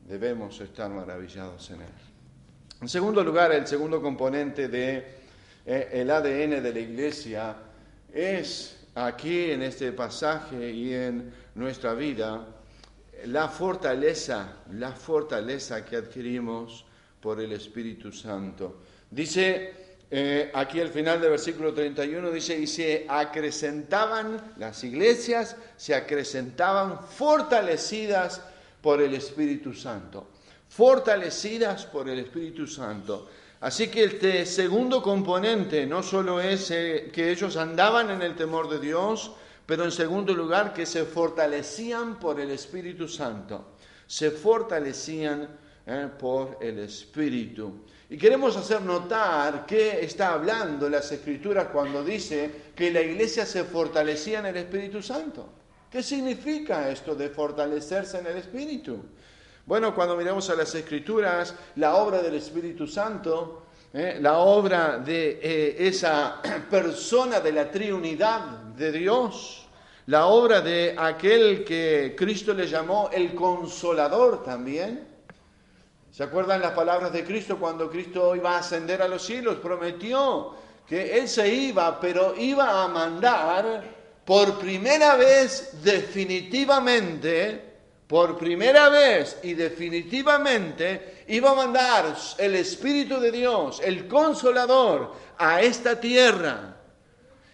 Debemos 0.07 0.61
estar 0.61 0.91
maravillados 0.91 1.71
en 1.71 1.83
Él. 1.83 1.89
En 2.81 2.89
segundo 2.89 3.25
lugar, 3.25 3.53
el 3.53 3.67
segundo 3.67 4.03
componente 4.03 4.69
del 4.69 5.03
de, 5.65 6.01
eh, 6.01 6.11
ADN 6.11 6.61
de 6.61 6.73
la 6.73 6.79
iglesia 6.79 7.57
es 8.13 8.87
aquí 8.95 9.51
en 9.51 9.63
este 9.63 9.93
pasaje 9.93 10.71
y 10.71 10.93
en 10.93 11.33
nuestra 11.55 11.95
vida 11.95 12.47
la 13.27 13.49
fortaleza, 13.49 14.59
la 14.73 14.93
fortaleza 14.93 15.85
que 15.85 15.97
adquirimos 15.97 16.85
por 17.21 17.41
el 17.41 17.53
Espíritu 17.53 18.13
Santo. 18.13 18.83
Dice 19.11 19.84
eh, 20.17 20.53
aquí 20.55 20.81
al 20.81 20.91
final 20.91 21.21
del 21.21 21.31
versículo 21.31 21.75
31 21.75 22.31
dice, 22.31 22.57
y 22.57 22.69
se 22.69 23.05
acrecentaban, 23.09 24.53
las 24.59 24.85
iglesias 24.85 25.57
se 25.77 25.93
acrecentaban 25.93 27.01
fortalecidas 27.05 28.41
por 28.81 29.03
el 29.03 29.15
Espíritu 29.15 29.75
Santo, 29.75 30.29
fortalecidas 30.69 31.87
por 31.87 32.09
el 32.09 32.21
Espíritu 32.21 32.65
Santo. 32.65 33.29
Así 33.63 33.89
que 33.89 34.05
este 34.05 34.47
segundo 34.47 35.03
componente 35.03 35.85
no 35.85 36.01
solo 36.01 36.41
es 36.41 36.71
eh, 36.71 37.11
que 37.13 37.33
ellos 37.33 37.57
andaban 37.57 38.09
en 38.11 38.23
el 38.23 38.37
temor 38.37 38.69
de 38.69 38.79
Dios, 38.79 39.33
pero 39.67 39.83
en 39.83 39.91
segundo 39.91 40.33
lugar 40.33 40.73
que 40.73 40.87
se 40.87 41.07
fortalecían 41.07 42.21
por 42.21 42.39
el 42.39 42.53
Espíritu 42.53 43.09
Santo, 43.09 43.73
se 44.07 44.31
fortalecían 44.31 45.49
eh, 45.85 46.09
por 46.17 46.59
el 46.61 46.79
Espíritu. 46.79 47.81
Y 48.15 48.17
queremos 48.17 48.57
hacer 48.57 48.81
notar 48.81 49.67
que 49.67 50.05
está 50.05 50.35
hablando 50.35 50.89
las 50.89 51.11
Escrituras 51.11 51.67
cuando 51.73 52.05
dice 52.05 52.49
que 52.73 52.93
la 52.93 53.01
iglesia 53.01 53.45
se 53.45 53.65
fortalecía 53.65 54.39
en 54.39 54.47
el 54.47 54.57
Espíritu 54.57 55.03
Santo. 55.03 55.49
¿Qué 55.91 56.01
significa 56.01 56.89
esto 56.89 57.17
de 57.17 57.29
fortalecerse 57.29 58.21
en 58.21 58.29
el 58.29 58.37
Espíritu? 58.37 59.05
Bueno, 59.67 59.93
cuando 59.97 60.17
miramos 60.17 60.49
a 60.49 60.55
las 60.55 60.73
Escrituras, 60.77 61.57
la 61.75 61.97
obra 61.97 62.23
del 62.23 62.37
Espíritu 62.37 62.87
Santo, 62.87 63.65
eh, 63.93 64.19
la 64.21 64.39
obra 64.39 64.99
de 64.99 65.41
eh, 65.43 65.77
esa 65.81 66.41
persona 66.71 67.41
de 67.41 67.51
la 67.51 67.69
triunidad 67.69 68.43
de 68.77 68.93
Dios, 68.93 69.67
la 70.07 70.27
obra 70.27 70.61
de 70.61 70.95
aquel 70.97 71.65
que 71.65 72.15
Cristo 72.17 72.55
le 72.55 72.69
llamó 72.69 73.11
el 73.13 73.35
consolador 73.35 74.45
también, 74.45 75.14
¿Se 76.15 76.23
acuerdan 76.23 76.61
las 76.61 76.71
palabras 76.75 77.13
de 77.13 77.25
Cristo 77.25 77.59
cuando 77.59 77.91
Cristo 77.91 78.37
iba 78.37 78.55
a 78.55 78.61
ascender 78.61 79.03
a 79.03 79.09
los 79.09 79.27
cielos? 79.27 79.57
Prometió 79.57 80.55
que 80.87 81.19
Él 81.19 81.29
se 81.29 81.49
iba, 81.53 81.99
pero 81.99 82.37
iba 82.37 82.85
a 82.85 82.87
mandar 82.87 83.83
por 84.25 84.57
primera 84.61 85.17
vez 85.17 85.83
definitivamente, 85.83 87.61
por 88.07 88.39
primera 88.39 88.91
vez 88.91 89.39
y 89.43 89.55
definitivamente, 89.55 91.25
iba 91.27 91.51
a 91.51 91.55
mandar 91.57 92.15
el 92.39 92.55
Espíritu 92.55 93.19
de 93.19 93.33
Dios, 93.33 93.81
el 93.83 94.07
consolador, 94.07 95.15
a 95.37 95.63
esta 95.63 95.99
tierra. 95.99 96.77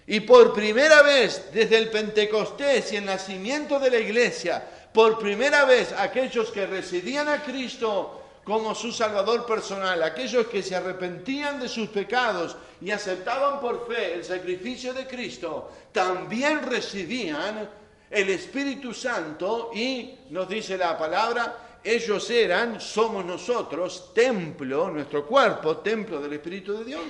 Y 0.06 0.20
por 0.20 0.52
primera 0.52 1.00
vez, 1.00 1.48
desde 1.50 1.78
el 1.78 1.88
Pentecostés 1.88 2.92
y 2.92 2.96
el 2.96 3.06
nacimiento 3.06 3.80
de 3.80 3.90
la 3.90 3.98
iglesia, 3.98 4.62
por 4.92 5.18
primera 5.18 5.64
vez 5.64 5.94
aquellos 5.96 6.50
que 6.50 6.66
residían 6.66 7.26
a 7.26 7.42
Cristo 7.42 8.19
como 8.44 8.74
su 8.74 8.90
Salvador 8.90 9.46
personal, 9.46 10.02
aquellos 10.02 10.46
que 10.46 10.62
se 10.62 10.74
arrepentían 10.74 11.60
de 11.60 11.68
sus 11.68 11.88
pecados 11.88 12.56
y 12.80 12.90
aceptaban 12.90 13.60
por 13.60 13.86
fe 13.86 14.14
el 14.14 14.24
sacrificio 14.24 14.94
de 14.94 15.06
Cristo, 15.06 15.70
también 15.92 16.62
recibían 16.62 17.68
el 18.10 18.30
Espíritu 18.30 18.92
Santo 18.92 19.70
y 19.74 20.14
nos 20.30 20.48
dice 20.48 20.76
la 20.76 20.98
palabra, 20.98 21.70
ellos 21.82 22.28
eran, 22.28 22.80
somos 22.80 23.24
nosotros, 23.24 24.12
templo, 24.12 24.90
nuestro 24.90 25.26
cuerpo, 25.26 25.78
templo 25.78 26.20
del 26.20 26.34
Espíritu 26.34 26.78
de 26.78 26.84
Dios. 26.84 27.02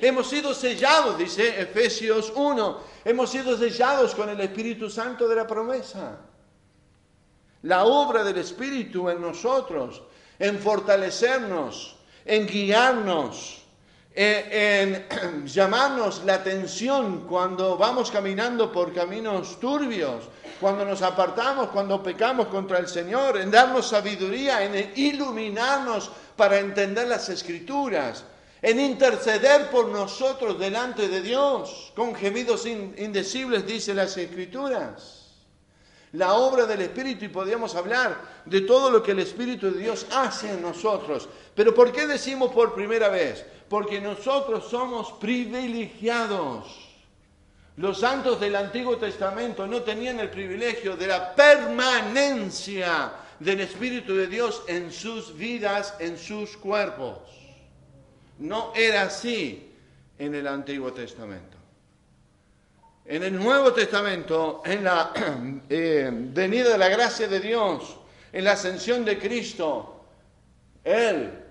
Hemos 0.00 0.28
sido 0.28 0.52
sellados, 0.52 1.16
dice 1.16 1.60
Efesios 1.60 2.32
1, 2.34 2.80
hemos 3.04 3.30
sido 3.30 3.56
sellados 3.56 4.14
con 4.14 4.28
el 4.28 4.40
Espíritu 4.40 4.90
Santo 4.90 5.28
de 5.28 5.36
la 5.36 5.46
promesa. 5.46 6.18
La 7.62 7.84
obra 7.84 8.24
del 8.24 8.38
Espíritu 8.38 9.08
en 9.08 9.20
nosotros 9.20 10.02
en 10.38 10.58
fortalecernos, 10.58 11.96
en 12.24 12.46
guiarnos, 12.46 13.62
en, 14.14 15.06
llamarnos 15.46 16.24
la 16.24 16.34
atención 16.34 17.26
cuando 17.28 17.76
vamos 17.76 18.10
caminando 18.10 18.72
por 18.72 18.92
caminos 18.92 19.60
turbios, 19.60 20.24
cuando 20.60 20.84
nos 20.84 21.02
apartamos, 21.02 21.68
cuando 21.68 22.02
pecamos 22.02 22.48
contra 22.48 22.78
el 22.78 22.88
Señor, 22.88 23.38
en 23.38 23.50
darnos 23.50 23.88
sabiduría, 23.88 24.64
en 24.64 24.92
iluminarnos 24.96 26.10
para 26.36 26.58
entender 26.58 27.08
las 27.08 27.28
escrituras, 27.28 28.24
en 28.62 28.80
interceder 28.80 29.70
por 29.70 29.88
nosotros 29.88 30.58
delante 30.58 31.08
de 31.08 31.20
Dios, 31.20 31.92
con 31.94 32.14
gemidos 32.14 32.64
indecibles, 32.66 33.66
dice 33.66 33.94
las 33.94 34.16
escrituras 34.16 35.15
la 36.12 36.34
obra 36.34 36.66
del 36.66 36.82
Espíritu 36.82 37.24
y 37.24 37.28
podríamos 37.28 37.74
hablar 37.74 38.16
de 38.44 38.62
todo 38.62 38.90
lo 38.90 39.02
que 39.02 39.12
el 39.12 39.18
Espíritu 39.18 39.70
de 39.70 39.80
Dios 39.80 40.06
hace 40.12 40.52
en 40.52 40.62
nosotros. 40.62 41.28
Pero 41.54 41.74
¿por 41.74 41.92
qué 41.92 42.06
decimos 42.06 42.52
por 42.52 42.74
primera 42.74 43.08
vez? 43.08 43.44
Porque 43.68 44.00
nosotros 44.00 44.68
somos 44.68 45.12
privilegiados. 45.14 46.86
Los 47.76 48.00
santos 48.00 48.40
del 48.40 48.56
Antiguo 48.56 48.96
Testamento 48.96 49.66
no 49.66 49.82
tenían 49.82 50.20
el 50.20 50.30
privilegio 50.30 50.96
de 50.96 51.08
la 51.08 51.34
permanencia 51.34 53.12
del 53.38 53.60
Espíritu 53.60 54.14
de 54.14 54.28
Dios 54.28 54.62
en 54.66 54.90
sus 54.90 55.36
vidas, 55.36 55.94
en 55.98 56.16
sus 56.16 56.56
cuerpos. 56.56 57.18
No 58.38 58.72
era 58.74 59.02
así 59.02 59.72
en 60.18 60.34
el 60.34 60.46
Antiguo 60.46 60.92
Testamento. 60.92 61.55
En 63.08 63.22
el 63.22 63.36
Nuevo 63.36 63.72
Testamento, 63.72 64.62
en 64.64 64.84
la 64.84 65.12
eh, 65.68 66.10
venida 66.12 66.70
de 66.70 66.78
la 66.78 66.88
gracia 66.88 67.28
de 67.28 67.40
Dios, 67.40 67.98
en 68.32 68.44
la 68.44 68.52
ascensión 68.52 69.04
de 69.04 69.18
Cristo, 69.18 70.04
Él 70.84 71.46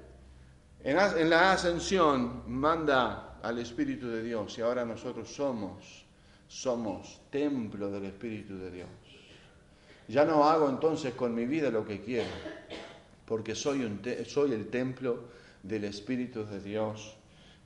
en 0.86 1.30
la 1.32 1.54
ascensión 1.54 2.44
manda 2.46 3.40
al 3.42 3.58
Espíritu 3.58 4.08
de 4.08 4.22
Dios 4.22 4.56
y 4.60 4.62
ahora 4.62 4.86
nosotros 4.86 5.34
somos, 5.34 6.06
somos 6.48 7.22
templo 7.32 7.90
del 7.90 8.06
Espíritu 8.06 8.56
de 8.56 8.70
Dios. 8.70 8.90
Ya 10.08 10.26
no 10.26 10.44
hago 10.44 10.70
entonces 10.70 11.16
con 11.16 11.34
mi 11.34 11.48
vida 11.48 11.72
lo 11.72 11.84
que 11.88 12.02
quiero, 12.02 12.30
porque 13.26 13.56
soy, 13.56 13.82
el 13.82 14.68
templo 14.70 15.24
del 15.64 15.86
Espíritu 15.86 16.46
de 16.46 16.60
Dios 16.60 17.16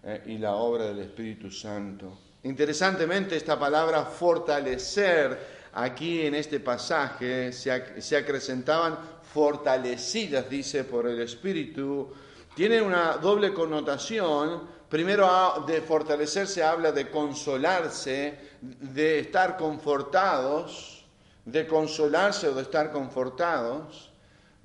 eh, 0.04 0.24
y 0.28 0.38
la 0.38 0.56
obra 0.56 0.86
del 0.86 1.00
Espíritu 1.00 1.52
Santo. 1.52 2.18
Interesantemente, 2.44 3.36
esta 3.36 3.60
palabra 3.60 4.06
fortalecer 4.06 5.60
aquí 5.74 6.22
en 6.22 6.36
este 6.36 6.60
pasaje 6.60 7.52
se, 7.52 8.02
se 8.02 8.18
acrecentaban 8.18 8.98
fortalecidas, 9.34 10.50
dice, 10.50 10.84
por 10.84 11.08
el 11.08 11.22
Espíritu 11.22 12.12
tiene 12.56 12.82
una 12.82 13.18
doble 13.18 13.54
connotación. 13.54 14.80
Primero, 14.90 15.64
de 15.68 15.82
fortalecerse 15.82 16.64
habla 16.64 16.92
de 16.92 17.10
consolarse, 17.10 18.38
de 18.60 19.20
estar 19.20 19.56
confortados, 19.56 21.06
de 21.46 21.66
consolarse 21.68 22.50
o 22.50 22.54
de 22.54 22.64
estar 22.64 22.92
confortados. 22.92 24.12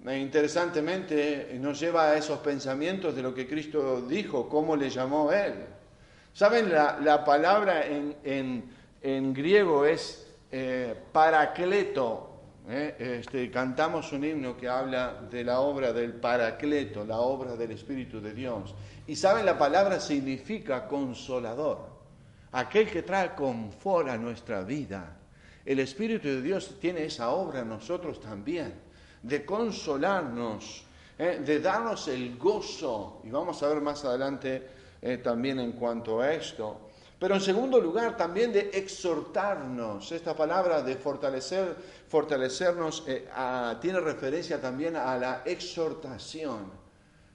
E 0.04 0.18
interesantemente 0.18 1.56
nos 1.60 1.78
lleva 1.78 2.10
a 2.10 2.16
esos 2.16 2.38
pensamientos 2.40 3.14
de 3.14 3.22
lo 3.22 3.32
que 3.32 3.46
Cristo 3.46 4.02
dijo, 4.02 4.48
cómo 4.48 4.74
le 4.74 4.90
llamó 4.90 5.30
Él. 5.30 5.54
¿Saben? 6.34 6.68
La, 6.72 7.24
palabra 7.24 7.84
en, 7.86 9.32
griego 9.32 9.86
es 9.86 10.26
eh, 10.50 10.92
paracleto, 11.12 12.40
¿eh? 12.68 13.20
este, 13.20 13.48
cantamos 13.52 14.10
un 14.12 14.24
himno 14.24 14.56
que 14.56 14.68
habla 14.68 15.14
de 15.30 15.44
la 15.44 15.60
obra 15.60 15.92
del 15.92 16.14
Paracleto, 16.14 17.04
la 17.04 17.20
obra 17.20 17.54
del 17.54 17.70
Espíritu 17.70 18.20
de 18.20 18.34
Dios. 18.34 18.74
Y 19.06 19.14
saben, 19.14 19.46
la 19.46 19.56
palabra 19.56 20.00
significa 20.00 20.88
consolador, 20.88 21.86
aquel 22.50 22.90
que 22.90 23.02
trae 23.02 23.32
confort 23.36 24.08
a 24.08 24.16
nuestra 24.16 24.62
vida. 24.62 25.16
El 25.64 25.78
Espíritu 25.78 26.26
de 26.26 26.42
Dios 26.42 26.80
tiene 26.80 27.04
esa 27.04 27.30
obra 27.30 27.60
en 27.60 27.68
nosotros 27.68 28.20
también, 28.20 28.74
de 29.22 29.44
consolarnos, 29.44 30.84
¿eh? 31.16 31.40
de 31.46 31.60
darnos 31.60 32.08
el 32.08 32.36
gozo. 32.36 33.20
Y 33.22 33.30
vamos 33.30 33.62
a 33.62 33.68
ver 33.68 33.80
más 33.80 34.04
adelante 34.04 34.82
eh, 35.06 35.18
también 35.18 35.61
en 35.61 35.73
cuanto 35.73 36.23
a 36.23 36.32
esto. 36.32 36.80
Pero 37.18 37.34
en 37.34 37.40
segundo 37.42 37.78
lugar, 37.78 38.16
también 38.16 38.50
de 38.54 38.70
exhortarnos. 38.73 40.11
Esta 40.11 40.34
palabra 40.34 40.80
de 40.80 40.96
fortalecer, 40.96 41.76
fortalecernos 42.08 43.04
eh, 43.06 43.28
tiene 43.82 44.00
referencia 44.00 44.58
también 44.58 44.96
a 44.96 45.18
la 45.18 45.42
exhortación. 45.44 46.73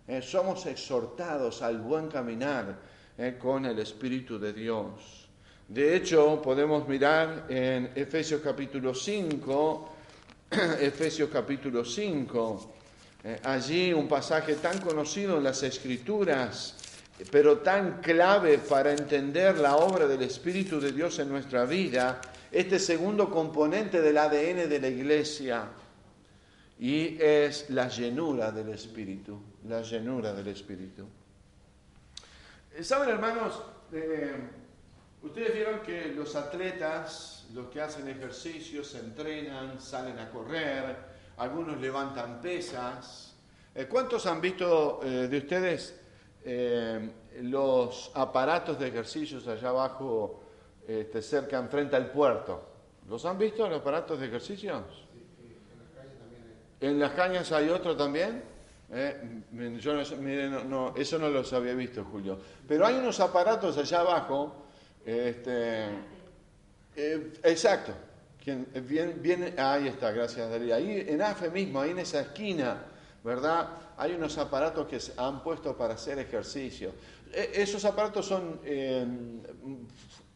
Eh, 0.08 0.20
somos 0.24 0.66
exhortados 0.66 1.62
al 1.62 1.78
buen 1.78 2.08
caminar 2.08 2.76
con 3.40 3.66
el 3.66 3.78
Espíritu 3.78 4.40
de 4.40 4.52
Dios. 4.52 5.30
De 5.68 5.96
hecho, 5.96 6.42
podemos 6.42 6.88
mirar 6.88 7.46
en 7.50 7.92
Efesios 7.94 8.42
capítulo 8.42 8.96
5, 8.96 9.90
Efesios 10.80 11.30
capítulo 11.32 11.86
5, 11.86 12.74
allí 13.44 13.94
un 13.94 14.08
pasaje 14.08 14.56
tan 14.56 14.80
conocido 14.80 15.38
en 15.38 15.44
las 15.44 15.62
Escrituras 15.62 16.79
pero 17.32 17.60
tan 17.60 18.00
clave 18.02 18.60
para 18.60 18.92
entender 18.92 19.58
la 19.58 19.76
obra 19.76 20.08
del 20.08 20.22
Espíritu 20.22 20.80
de 20.80 20.92
Dios 20.92 21.20
en 21.20 21.30
nuestra 21.30 21.66
vida, 21.66 22.22
este 22.52 22.80
segundo 22.80 23.30
componente 23.30 24.02
del 24.02 24.18
ADN 24.18 24.70
de 24.70 24.80
la 24.80 24.88
iglesia, 24.88 25.68
y 26.80 27.22
es 27.22 27.70
la 27.72 27.90
llenura 27.90 28.52
del 28.52 28.70
Espíritu, 28.70 29.38
la 29.68 29.82
llenura 29.82 30.34
del 30.34 30.48
Espíritu. 30.48 31.06
Eh, 32.74 32.84
Saben, 32.84 33.10
hermanos, 33.10 33.62
eh, 33.92 34.36
ustedes 35.22 35.54
vieron 35.54 35.82
que 35.82 36.14
los 36.16 36.36
atletas, 36.38 37.48
los 37.54 37.68
que 37.68 37.82
hacen 37.82 38.08
ejercicios, 38.08 38.88
se 38.88 39.00
entrenan, 39.00 39.82
salen 39.82 40.18
a 40.20 40.30
correr, 40.30 40.96
algunos 41.38 41.82
levantan 41.82 42.40
pesas. 42.40 43.36
Eh, 43.76 43.86
¿Cuántos 43.88 44.26
han 44.26 44.40
visto 44.40 45.02
de 45.04 45.38
ustedes 45.38 45.99
eh, 46.44 47.12
los 47.42 48.12
aparatos 48.14 48.80
de 48.80 48.88
ejercicios 48.88 49.48
allá 49.48 49.70
abajo, 49.70 50.42
este, 50.88 51.22
cerca, 51.22 51.58
enfrente 51.58 51.96
al 51.96 52.12
puerto. 52.12 52.64
¿Los 53.08 53.26
han 53.26 53.38
visto 53.38 53.68
los 53.68 53.80
aparatos 53.80 54.20
de 54.20 54.28
ejercicios? 54.28 55.10
en 56.82 57.00
las 57.00 57.12
cañas 57.12 57.52
hay 57.52 57.70
otro 57.70 57.96
también. 57.96 58.44
Eh, 58.92 59.44
yo 59.80 59.94
no, 59.94 60.96
eso 60.96 61.20
no 61.20 61.30
los 61.30 61.54
había 61.54 61.74
visto, 61.74 62.04
Julio. 62.06 62.40
Pero 62.68 62.86
hay 62.86 62.96
unos 62.96 63.20
aparatos 63.20 63.78
allá 63.78 64.00
abajo. 64.00 64.66
Este, 65.06 65.86
eh, 66.96 67.34
exacto. 67.44 67.94
viene, 68.46 69.54
ahí 69.58 69.88
está, 69.88 70.12
gracias 70.12 70.50
Darío. 70.50 70.76
Ahí 70.76 71.06
en 71.08 71.22
AFE 71.22 71.50
mismo, 71.50 71.82
ahí 71.82 71.92
en 71.92 72.00
esa 72.00 72.22
esquina, 72.22 72.84
¿verdad? 73.24 73.70
Hay 74.00 74.14
unos 74.14 74.38
aparatos 74.38 74.88
que 74.88 74.98
se 74.98 75.14
han 75.18 75.44
puesto 75.44 75.76
para 75.76 75.96
hacer 75.96 76.20
ejercicio. 76.20 76.94
E, 77.34 77.52
esos 77.56 77.84
aparatos 77.84 78.26
son 78.26 78.62
eh, 78.64 79.06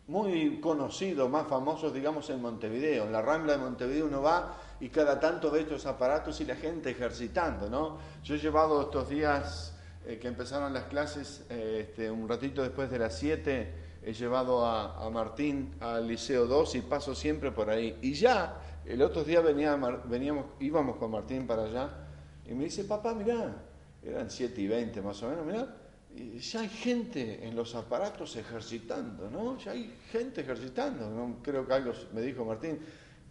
muy 0.08 0.60
conocidos, 0.60 1.30
más 1.30 1.48
famosos, 1.48 1.94
digamos, 1.94 2.30
en 2.30 2.42
Montevideo. 2.42 3.06
En 3.06 3.14
la 3.14 3.22
Rambla 3.22 3.54
de 3.54 3.60
Montevideo 3.60 4.08
uno 4.08 4.22
va 4.22 4.58
y 4.82 4.90
cada 4.90 5.18
tanto 5.18 5.50
ve 5.50 5.62
estos 5.62 5.86
aparatos 5.86 6.42
y 6.42 6.46
la 6.46 6.58
gente 6.58 6.90
ejercitando, 6.90 7.70
¿no? 7.70 8.00
Yo 8.22 8.36
he 8.36 8.38
llevado 8.38 8.82
estos 8.82 9.08
días 9.08 9.74
eh, 10.06 10.20
que 10.20 10.28
empezaron 10.28 10.74
las 10.74 10.84
clases, 10.84 11.46
eh, 11.50 11.88
este, 11.88 12.12
un 12.12 12.28
ratito 12.28 12.64
después 12.64 12.92
de 12.92 13.00
las 13.00 13.18
7, 13.18 13.74
he 14.04 14.12
llevado 14.12 14.66
a, 14.66 15.10
Martín 15.10 15.74
al 15.80 16.06
Liceo 16.06 16.48
2 16.48 16.76
y 16.76 16.82
paso 16.82 17.16
siempre 17.16 17.54
por 17.54 17.70
ahí. 17.70 17.98
Y 18.02 18.14
ya, 18.14 18.58
el 18.86 19.02
otro 19.02 19.24
día 19.24 19.40
venía, 19.40 19.78
veníamos, 20.04 20.48
íbamos 20.60 20.98
con 20.98 21.12
Martín 21.12 21.48
para 21.48 21.64
allá 21.64 22.04
y 22.46 22.54
me 22.54 22.66
dice, 22.66 22.84
papá, 22.84 23.14
mirá, 23.14 23.56
eran 24.04 24.30
7 24.30 24.62
y 24.62 24.68
20 24.68 25.02
más 25.02 25.22
o 25.24 25.30
menos, 25.30 25.46
mirá, 25.46 25.76
ya 26.16 26.62
hay 26.62 26.70
gente 26.70 27.46
en 27.46 27.56
los 27.56 27.74
aparatos 27.76 28.36
ejercitando, 28.36 29.30
¿no? 29.30 29.58
Ya 29.58 29.72
hay 29.72 29.94
gente 30.12 30.42
ejercitando. 30.42 31.10
¿no? 31.10 31.38
Creo 31.42 31.66
que 31.66 31.74
algo 31.74 31.94
me 32.14 32.22
dijo 32.22 32.46
Martín, 32.46 32.80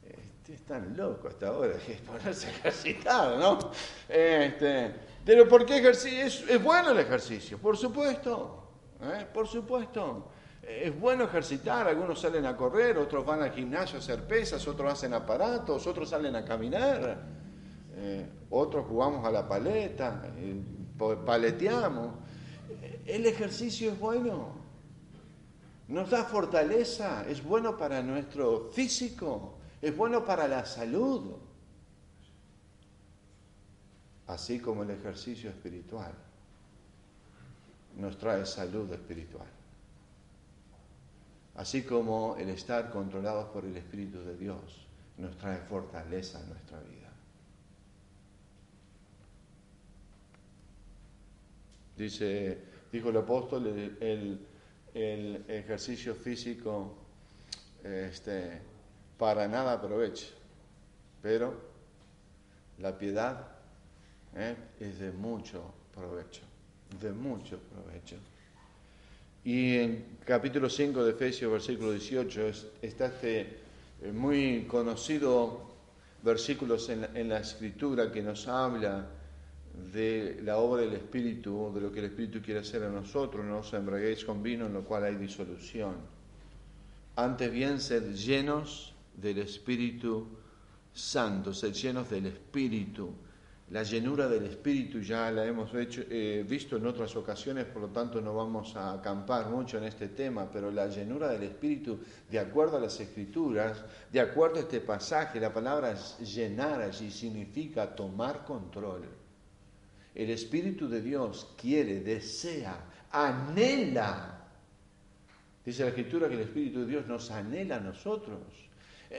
este, 0.05 0.55
es 0.55 0.63
tan 0.63 0.97
loco 0.97 1.29
hasta 1.29 1.49
ahora 1.49 1.75
de 1.75 1.95
ponerse 2.07 2.51
ejercitado, 2.51 3.39
¿no? 3.39 3.71
Este, 4.09 4.93
pero 5.25 5.49
¿por 5.49 5.65
qué 5.65 5.79
ejercicio? 5.79 6.47
Es, 6.49 6.63
bueno 6.63 6.91
el 6.91 6.99
ejercicio, 6.99 7.59
por 7.59 7.77
supuesto, 7.77 8.69
¿eh? 9.01 9.27
por 9.33 9.47
supuesto. 9.47 10.29
Es 10.63 10.99
bueno 10.99 11.25
ejercitar, 11.25 11.89
algunos 11.89 12.21
salen 12.21 12.47
a 12.47 12.57
correr, 12.57 12.97
otros 12.97 13.27
van 13.27 13.43
al 13.43 13.51
gimnasio 13.51 13.99
a 13.99 14.01
hacer 14.01 14.25
pesas, 14.25 14.67
otros 14.69 14.93
hacen 14.93 15.13
aparatos, 15.13 15.87
otros 15.89 16.09
salen 16.09 16.37
a 16.37 16.45
caminar. 16.45 17.42
Eh, 17.95 18.29
otros 18.51 18.87
jugamos 18.87 19.25
a 19.25 19.31
la 19.31 19.49
paleta, 19.49 20.33
eh, 20.37 20.61
paleteamos. 21.25 22.15
El 23.05 23.27
ejercicio 23.27 23.93
es 23.93 23.99
bueno, 23.99 24.53
nos 25.89 26.11
da 26.11 26.25
fortaleza, 26.25 27.27
es 27.29 27.43
bueno 27.43 27.77
para 27.77 28.03
nuestro 28.03 28.71
físico, 28.73 29.59
es 29.81 29.97
bueno 29.97 30.25
para 30.25 30.47
la 30.49 30.65
salud, 30.65 31.33
así 34.27 34.61
como 34.61 34.85
el 34.85 34.91
ejercicio 34.91 35.51
espiritual 35.51 36.13
nos 37.97 38.17
trae 38.17 38.47
salud 38.47 38.91
espiritual, 38.93 39.47
así 41.57 41.83
como 41.83 42.37
el 42.39 42.49
estar 42.51 42.91
controlados 42.91 43.49
por 43.49 43.65
el 43.65 43.77
Espíritu 43.77 44.21
de 44.21 44.37
Dios 44.37 44.87
nos 45.19 45.37
trae 45.37 45.59
fortaleza 45.59 46.41
en 46.41 46.49
nuestra 46.49 46.81
vida. 46.81 47.02
Dice, 52.03 52.59
dijo 52.91 53.11
el 53.11 53.17
apóstol, 53.19 53.65
el, 54.01 55.45
ejercicio 55.47 56.17
físico 56.17 56.97
este, 57.85 58.59
para 59.17 59.47
nada 59.47 59.75
aprovecha, 59.75 60.27
pero 61.23 61.55
la 62.79 62.99
piedad 62.99 63.47
¿eh? 64.35 64.57
es 64.81 64.99
de 64.99 65.13
mucho 65.13 65.63
provecho, 65.95 66.43
de 67.01 67.13
mucho 67.13 67.61
provecho. 67.61 68.17
Y 69.45 69.77
en 69.77 70.05
capítulo 70.25 70.69
5 70.69 71.05
de 71.05 71.13
Efesios, 71.13 71.53
versículo 71.53 71.93
18, 71.93 72.49
está 72.83 73.07
este 73.07 73.41
eh, 74.03 74.11
muy 74.13 74.65
conocido 74.65 75.71
versículos 76.25 76.89
en 76.89 77.07
en 77.15 77.29
la 77.29 77.39
escritura 77.39 78.11
que 78.11 78.23
nos 78.23 78.49
habla 78.49 79.22
de 79.93 80.41
la 80.43 80.59
obra 80.59 80.83
del 80.83 80.95
Espíritu, 80.95 81.73
de 81.75 81.81
lo 81.81 81.93
que 81.93 82.01
el 82.01 82.07
Espíritu 82.07 82.41
quiere 82.43 82.61
hacer 82.61 82.83
en 82.83 82.95
nosotros, 82.95 83.45
no 83.45 83.59
os 83.59 83.73
embraguéis 83.73 84.25
con 84.25 84.43
vino 84.43 84.67
en 84.67 84.73
lo 84.75 84.85
cual 84.85 85.05
hay 85.05 85.17
disolución. 85.17 85.95
antes 87.17 87.53
bien 87.53 87.79
ser 87.79 88.15
llenos 88.15 88.95
del 89.15 89.39
Espíritu 89.39 90.27
Santo, 90.93 91.53
ser 91.53 91.73
llenos 91.73 92.09
del 92.09 92.27
Espíritu. 92.27 93.13
La 93.71 93.83
llenura 93.83 94.29
del 94.29 94.45
Espíritu 94.45 95.01
ya 95.01 95.31
la 95.31 95.47
hemos 95.47 95.71
eh, 95.75 96.45
visto 96.47 96.77
en 96.77 96.87
otras 96.87 97.17
ocasiones, 97.17 97.65
por 97.67 97.83
lo 97.83 97.89
tanto 97.89 98.21
no 98.21 98.35
vamos 98.35 98.77
a 98.77 98.93
acampar 98.93 99.49
mucho 99.49 99.79
en 99.79 99.85
este 99.85 100.09
tema, 100.09 100.51
pero 100.51 100.71
la 100.71 100.89
llenura 100.89 101.29
del 101.29 101.45
Espíritu, 101.45 101.99
de 102.31 102.39
acuerdo 102.39 102.77
a 102.77 102.81
las 102.81 103.01
Escrituras, 103.01 103.83
de 104.11 104.21
acuerdo 104.21 104.57
a 104.57 104.61
este 104.61 104.81
pasaje, 104.81 105.41
la 105.41 105.53
palabra 105.53 105.95
llenar 106.21 106.83
allí 106.83 107.11
significa 107.11 107.95
tomar 107.95 108.45
control. 108.45 109.22
El 110.15 110.31
Espíritu 110.31 110.89
de 110.89 111.01
Dios 111.01 111.55
quiere, 111.61 112.01
desea, 112.01 112.77
anhela. 113.11 114.47
Dice 115.65 115.83
la 115.83 115.89
Escritura 115.89 116.29
que 116.29 116.35
el 116.35 116.41
Espíritu 116.41 116.81
de 116.81 116.87
Dios 116.87 117.07
nos 117.07 117.31
anhela 117.31 117.77
a 117.77 117.81
nosotros 117.81 118.41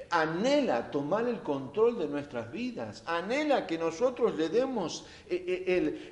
anhela 0.10 0.90
tomar 0.90 1.28
el 1.28 1.40
control 1.42 2.00
de 2.00 2.08
nuestras 2.08 2.52
vidas, 2.52 3.04
anhela 3.06 3.68
que 3.68 3.78
nosotros 3.78 4.36
le 4.36 4.50
demos 4.50 5.06
eh, 5.30 5.64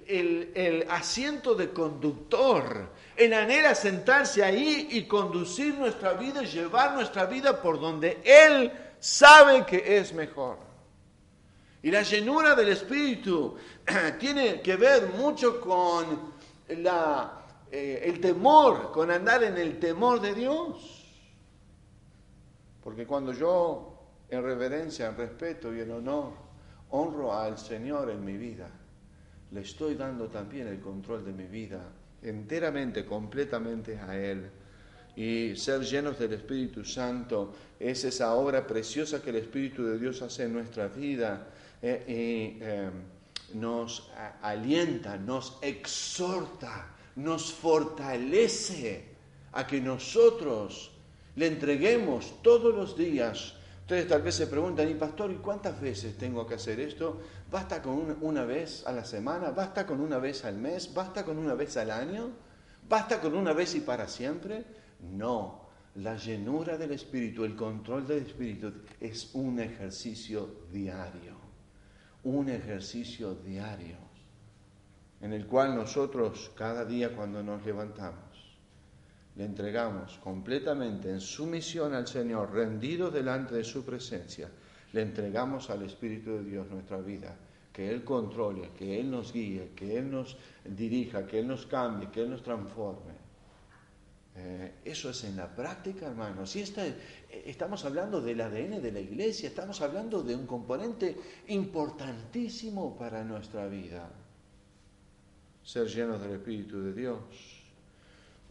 eh, 0.05 0.51
el, 0.53 0.85
asiento 0.89 1.55
de 1.55 1.69
conductor, 1.71 2.89
él 3.15 3.33
anhela 3.33 3.73
sentarse 3.73 4.43
ahí 4.43 4.89
y 4.91 5.03
conducir 5.03 5.75
nuestra 5.75 6.13
vida 6.13 6.43
y 6.43 6.47
llevar 6.47 6.93
nuestra 6.93 7.25
vida 7.25 7.61
por 7.61 7.79
donde 7.79 8.19
Él 8.23 8.71
sabe 8.99 9.65
que 9.65 9.97
es 9.97 10.13
mejor. 10.13 10.70
Y 11.83 11.89
la 11.89 12.03
llenura 12.03 12.55
del 12.55 12.69
Espíritu 12.69 13.55
tiene 14.19 14.61
que 14.61 14.75
ver 14.75 15.09
mucho 15.17 15.59
con 15.59 16.31
la, 16.77 17.41
eh, 17.71 18.03
el 18.05 18.19
temor, 18.19 18.91
con 18.91 19.09
andar 19.09 19.43
en 19.43 19.57
el 19.57 19.79
temor 19.79 20.21
de 20.21 20.33
Dios. 20.33 20.97
Porque 22.83 23.05
cuando 23.05 23.33
yo, 23.33 23.97
en 24.29 24.43
reverencia, 24.43 25.07
en 25.07 25.17
respeto 25.17 25.73
y 25.73 25.81
en 25.81 25.91
honor, 25.91 26.33
honro 26.91 27.33
al 27.33 27.57
Señor 27.57 28.09
en 28.09 28.23
mi 28.23 28.37
vida, 28.37 28.69
le 29.51 29.61
estoy 29.61 29.95
dando 29.95 30.27
también 30.27 30.67
el 30.67 30.79
control 30.79 31.25
de 31.25 31.33
mi 31.33 31.45
vida 31.45 31.81
enteramente, 32.21 33.05
completamente 33.05 33.97
a 33.97 34.17
Él. 34.17 34.49
Y 35.15 35.55
ser 35.55 35.81
llenos 35.81 36.17
del 36.17 36.33
Espíritu 36.33 36.85
Santo 36.85 37.53
es 37.79 38.03
esa 38.05 38.33
obra 38.35 38.65
preciosa 38.65 39.21
que 39.21 39.31
el 39.31 39.37
Espíritu 39.37 39.83
de 39.83 39.99
Dios 39.99 40.21
hace 40.21 40.43
en 40.43 40.53
nuestra 40.53 40.87
vida 40.87 41.47
eh, 41.81 42.57
em, 42.61 43.59
nos 43.59 44.09
alienta, 44.41 45.17
nos 45.17 45.57
exhorta, 45.61 46.87
nos 47.15 47.51
fortalece 47.51 49.05
a 49.51 49.67
que 49.67 49.81
nosotros 49.81 50.91
le 51.35 51.47
entreguemos 51.47 52.41
todos 52.41 52.73
los 52.73 52.97
días. 52.97 53.55
Ustedes 53.81 54.07
tal 54.07 54.21
vez 54.21 54.35
se 54.35 54.47
preguntan, 54.47 54.89
y 54.89 54.93
pastor, 54.93 55.31
¿y 55.31 55.35
cuántas 55.35 55.81
veces 55.81 56.17
tengo 56.17 56.47
que 56.47 56.55
hacer 56.55 56.79
esto? 56.79 57.19
¿Basta 57.49 57.81
con 57.81 58.17
una, 58.21 58.45
vez 58.45 58.85
a 58.87 58.93
la 58.93 59.03
semana? 59.03 59.51
¿Basta 59.51 59.85
con 59.85 59.99
una 59.99 60.17
vez 60.17 60.45
al 60.45 60.57
mes? 60.57 60.93
¿Basta 60.93 61.25
con 61.25 61.37
una 61.37 61.55
vez 61.55 61.75
al 61.75 61.91
año? 61.91 62.29
¿Basta 62.87 63.19
con 63.19 63.35
una 63.35 63.51
vez 63.51 63.75
y 63.75 63.81
para 63.81 64.07
siempre? 64.07 64.63
No, 65.01 65.67
la 65.95 66.15
llenura 66.15 66.77
del 66.77 66.91
Espíritu, 66.91 67.43
el 67.43 67.55
control 67.55 68.07
del 68.07 68.25
Espíritu 68.25 68.71
es 68.99 69.31
un 69.33 69.59
ejercicio 69.59 70.67
diario, 70.71 71.35
un 72.23 72.49
ejercicio 72.49 73.35
diario 73.35 73.97
en 75.21 75.33
el 75.33 75.45
cual 75.47 75.75
nosotros 75.75 76.51
cada 76.55 76.85
día 76.85 77.15
cuando 77.15 77.43
nos 77.43 77.65
levantamos 77.65 78.31
le 79.35 79.45
entregamos 79.45 80.17
completamente 80.17 81.09
en 81.09 81.21
sumisión 81.21 81.93
al 81.93 82.07
Señor, 82.07 82.51
rendidos 82.51 83.13
delante 83.13 83.55
de 83.55 83.63
su 83.63 83.85
presencia, 83.85 84.49
le 84.91 85.01
entregamos 85.01 85.69
al 85.69 85.83
Espíritu 85.83 86.31
de 86.31 86.43
Dios 86.43 86.69
nuestra 86.69 86.97
vida, 86.97 87.35
que 87.71 87.89
Él 87.89 88.03
controle, 88.03 88.71
que 88.77 88.99
Él 88.99 89.09
nos 89.09 89.31
guíe, 89.31 89.71
que 89.73 89.97
Él 89.97 90.11
nos 90.11 90.37
dirija, 90.65 91.25
que 91.25 91.39
Él 91.39 91.47
nos 91.47 91.65
cambie, 91.65 92.09
que 92.09 92.23
Él 92.23 92.29
nos 92.29 92.43
transforme. 92.43 93.20
Eh, 94.35 94.71
eso 94.85 95.09
es 95.09 95.23
en 95.25 95.35
la 95.35 95.53
práctica, 95.53 96.07
hermanos. 96.07 96.51
Si 96.51 96.63
estamos 97.45 97.83
hablando 97.85 98.21
del 98.21 98.39
ADN 98.41 98.81
de 98.81 98.91
la 98.91 98.99
iglesia, 98.99 99.49
estamos 99.49 99.81
hablando 99.81 100.23
de 100.23 100.35
un 100.35 100.47
componente 100.47 101.17
importantísimo 101.47 102.97
para 102.97 103.23
nuestra 103.23 103.67
vida. 103.67 104.09
Ser 105.63 105.87
llenos 105.87 106.21
del 106.21 106.31
Espíritu 106.31 106.81
de 106.81 106.93
Dios. 106.93 107.19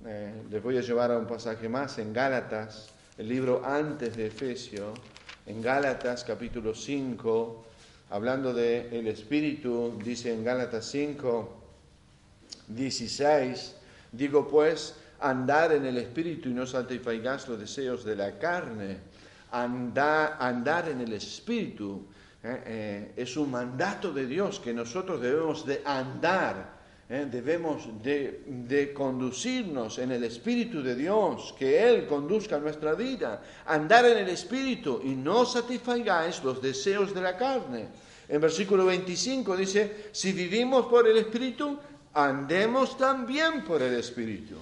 Eh, 0.06 0.42
les 0.50 0.62
voy 0.62 0.78
a 0.78 0.80
llevar 0.80 1.10
a 1.10 1.18
un 1.18 1.26
pasaje 1.26 1.68
más 1.68 1.98
en 1.98 2.12
Gálatas, 2.12 2.90
el 3.18 3.28
libro 3.28 3.62
antes 3.64 4.16
de 4.16 4.26
Efesio, 4.26 4.94
en 5.46 5.60
Gálatas 5.60 6.24
capítulo 6.24 6.74
5, 6.74 7.64
hablando 8.10 8.54
del 8.54 8.92
el 8.92 9.08
Espíritu, 9.08 9.98
dice 10.02 10.32
en 10.32 10.44
Gálatas 10.44 10.86
5, 10.90 11.60
16, 12.68 13.76
digo 14.12 14.48
pues, 14.48 14.94
andar 15.20 15.72
en 15.72 15.86
el 15.86 15.96
Espíritu 15.98 16.48
y 16.48 16.54
no 16.54 16.66
satisfagáis 16.66 17.48
los 17.48 17.58
deseos 17.58 18.04
de 18.04 18.16
la 18.16 18.38
carne, 18.38 18.98
andar, 19.52 20.36
andar 20.40 20.88
en 20.88 21.00
el 21.00 21.12
Espíritu. 21.12 22.06
Eh, 22.42 22.62
eh, 22.66 23.12
es 23.16 23.36
un 23.36 23.50
mandato 23.50 24.12
de 24.12 24.26
Dios 24.26 24.60
que 24.60 24.72
nosotros 24.72 25.20
debemos 25.20 25.66
de 25.66 25.82
andar 25.84 26.80
¿eh? 27.10 27.26
debemos 27.30 27.88
de, 28.02 28.92
conducirnos 28.94 29.98
en 29.98 30.12
el 30.12 30.24
Espíritu 30.24 30.82
de 30.82 30.94
Dios, 30.94 31.54
que 31.58 31.86
Él 31.86 32.06
conduzca 32.06 32.58
nuestra 32.58 32.94
vida, 32.94 33.42
andar 33.66 34.06
en 34.06 34.18
el 34.18 34.28
Espíritu 34.28 35.00
y 35.04 35.10
no 35.10 35.44
satisfagáis 35.44 36.42
los 36.44 36.62
deseos 36.62 37.12
de 37.12 37.20
la 37.20 37.36
carne. 37.36 37.88
En 38.28 38.40
versículo 38.40 38.86
25 38.86 39.56
dice, 39.56 40.08
si 40.12 40.32
vivimos 40.32 40.86
por 40.86 41.06
el 41.08 41.18
Espíritu, 41.18 41.76
andemos 42.14 42.96
también 42.96 43.64
por 43.64 43.82
el 43.82 43.94
Espíritu. 43.94 44.54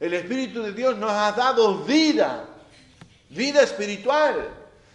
El 0.00 0.14
Espíritu 0.14 0.62
de 0.62 0.72
Dios 0.72 0.96
nos 0.96 1.12
ha 1.12 1.30
dado 1.32 1.84
vida, 1.84 2.46
vida 3.28 3.62
espiritual. 3.62 4.48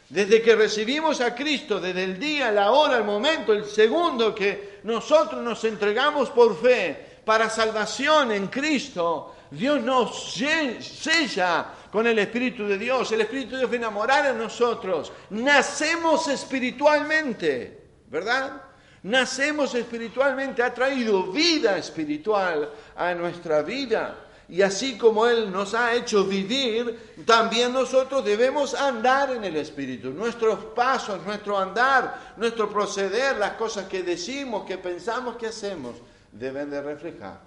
Desde 0.09 0.41
que 0.41 0.55
recibimos 0.55 1.21
a 1.21 1.33
Cristo, 1.35 1.79
desde 1.79 2.03
el 2.03 2.19
día, 2.19 2.51
la 2.51 2.71
hora, 2.71 2.97
el 2.97 3.03
momento, 3.03 3.53
el 3.53 3.65
segundo 3.65 4.33
que 4.33 4.79
nosotros 4.83 5.43
nos 5.43 5.63
entregamos 5.63 6.29
por 6.31 6.59
fe 6.59 7.19
para 7.23 7.49
salvación 7.49 8.31
en 8.31 8.47
Cristo, 8.47 9.35
Dios 9.51 9.81
nos 9.81 10.33
sella 10.33 11.65
con 11.91 12.07
el 12.07 12.17
Espíritu 12.19 12.67
de 12.67 12.77
Dios. 12.77 13.11
El 13.11 13.21
Espíritu 13.21 13.51
de 13.51 13.57
Dios 13.59 13.69
viene 13.69 13.85
a 13.85 14.33
nosotros. 14.33 15.11
Nacemos 15.29 16.27
espiritualmente, 16.27 17.79
¿verdad? 18.07 18.61
Nacemos 19.03 19.75
espiritualmente, 19.75 20.63
ha 20.63 20.73
traído 20.73 21.31
vida 21.31 21.77
espiritual 21.77 22.69
a 22.95 23.13
nuestra 23.13 23.61
vida. 23.61 24.24
Y 24.47 24.62
así 24.62 24.97
como 24.97 25.25
Él 25.25 25.51
nos 25.51 25.73
ha 25.73 25.95
hecho 25.95 26.25
vivir, 26.25 27.23
también 27.25 27.73
nosotros 27.73 28.23
debemos 28.23 28.75
andar 28.75 29.31
en 29.31 29.43
el 29.43 29.55
Espíritu. 29.55 30.12
Nuestros 30.12 30.65
pasos, 30.65 31.25
nuestro 31.25 31.58
andar, 31.58 32.34
nuestro 32.38 32.69
proceder, 32.69 33.38
las 33.38 33.53
cosas 33.53 33.88
que 33.88 34.03
decimos, 34.03 34.65
que 34.65 34.77
pensamos, 34.77 35.36
que 35.36 35.47
hacemos, 35.47 35.95
deben 36.31 36.69
de 36.69 36.81
reflejar 36.81 37.39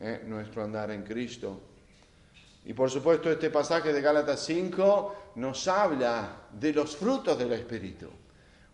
¿eh? 0.00 0.22
nuestro 0.26 0.64
andar 0.64 0.90
en 0.90 1.02
Cristo. 1.02 1.60
Y 2.64 2.72
por 2.72 2.90
supuesto 2.90 3.30
este 3.30 3.50
pasaje 3.50 3.92
de 3.92 4.00
Gálatas 4.00 4.44
5 4.46 5.32
nos 5.36 5.66
habla 5.68 6.36
de 6.52 6.72
los 6.72 6.96
frutos 6.96 7.36
del 7.36 7.52
Espíritu. 7.52 8.08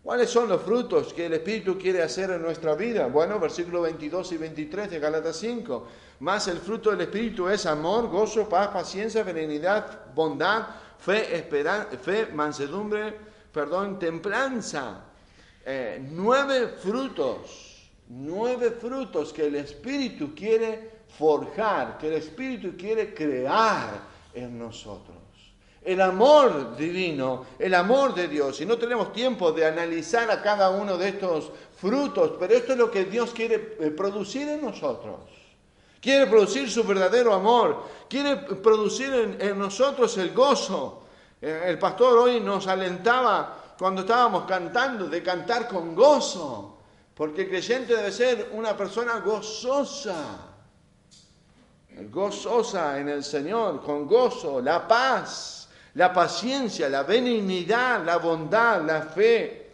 ¿Cuáles 0.08 0.30
son 0.30 0.48
los 0.48 0.62
frutos 0.62 1.12
que 1.12 1.26
el 1.26 1.34
Espíritu 1.34 1.76
quiere 1.76 2.02
hacer 2.02 2.30
en 2.30 2.40
nuestra 2.40 2.74
vida? 2.74 3.08
Bueno, 3.08 3.38
versículos 3.38 3.82
22 3.82 4.32
y 4.32 4.36
23 4.38 4.90
de 4.92 4.98
Gálatas 4.98 5.36
5. 5.36 5.86
Más 6.20 6.48
el 6.48 6.56
fruto 6.60 6.88
del 6.88 7.02
Espíritu 7.02 7.46
es 7.46 7.66
amor, 7.66 8.08
gozo, 8.08 8.48
paz, 8.48 8.68
paciencia, 8.68 9.22
benignidad, 9.22 10.14
bondad, 10.14 10.64
fe, 10.98 11.36
esperanza, 11.36 11.98
fe, 11.98 12.24
mansedumbre, 12.32 13.18
perdón, 13.52 13.98
templanza. 13.98 15.04
Eh, 15.66 16.02
nueve 16.10 16.68
frutos, 16.68 17.90
nueve 18.08 18.70
frutos 18.70 19.30
que 19.30 19.48
el 19.48 19.56
Espíritu 19.56 20.34
quiere 20.34 21.02
forjar, 21.18 21.98
que 21.98 22.08
el 22.08 22.14
Espíritu 22.14 22.78
quiere 22.78 23.12
crear 23.12 24.00
en 24.32 24.58
nosotros. 24.58 25.17
El 25.88 26.02
amor 26.02 26.76
divino, 26.76 27.46
el 27.58 27.72
amor 27.72 28.14
de 28.14 28.28
Dios. 28.28 28.60
Y 28.60 28.66
no 28.66 28.76
tenemos 28.76 29.10
tiempo 29.10 29.52
de 29.52 29.64
analizar 29.64 30.30
a 30.30 30.42
cada 30.42 30.68
uno 30.68 30.98
de 30.98 31.08
estos 31.08 31.50
frutos, 31.80 32.32
pero 32.38 32.52
esto 32.52 32.72
es 32.72 32.78
lo 32.78 32.90
que 32.90 33.06
Dios 33.06 33.30
quiere 33.30 33.78
eh, 33.80 33.90
producir 33.90 34.46
en 34.50 34.60
nosotros. 34.60 35.20
Quiere 35.98 36.26
producir 36.26 36.70
su 36.70 36.84
verdadero 36.84 37.32
amor. 37.32 37.84
Quiere 38.06 38.36
producir 38.36 39.38
en, 39.40 39.58
nosotros 39.58 40.18
el 40.18 40.34
gozo. 40.34 41.04
Eh, 41.40 41.62
el 41.68 41.78
pastor 41.78 42.18
hoy 42.18 42.38
nos 42.38 42.66
alentaba 42.66 43.74
cuando 43.78 44.02
estábamos 44.02 44.44
cantando 44.44 45.08
de 45.08 45.22
cantar 45.22 45.66
con 45.66 45.94
gozo. 45.94 46.80
Porque 47.14 47.44
el 47.44 47.48
creyente 47.48 47.96
debe 47.96 48.12
ser 48.12 48.50
una 48.52 48.76
persona 48.76 49.20
gozosa. 49.20 50.48
Gozosa 52.10 53.00
en 53.00 53.08
el 53.08 53.24
Señor, 53.24 53.82
con 53.82 54.06
gozo, 54.06 54.60
la 54.60 54.86
paz, 54.86 55.57
la 55.98 56.12
paciencia, 56.12 56.88
la 56.88 57.02
benignidad, 57.02 58.04
la 58.04 58.18
bondad, 58.18 58.86
la 58.86 59.02
fe, 59.02 59.66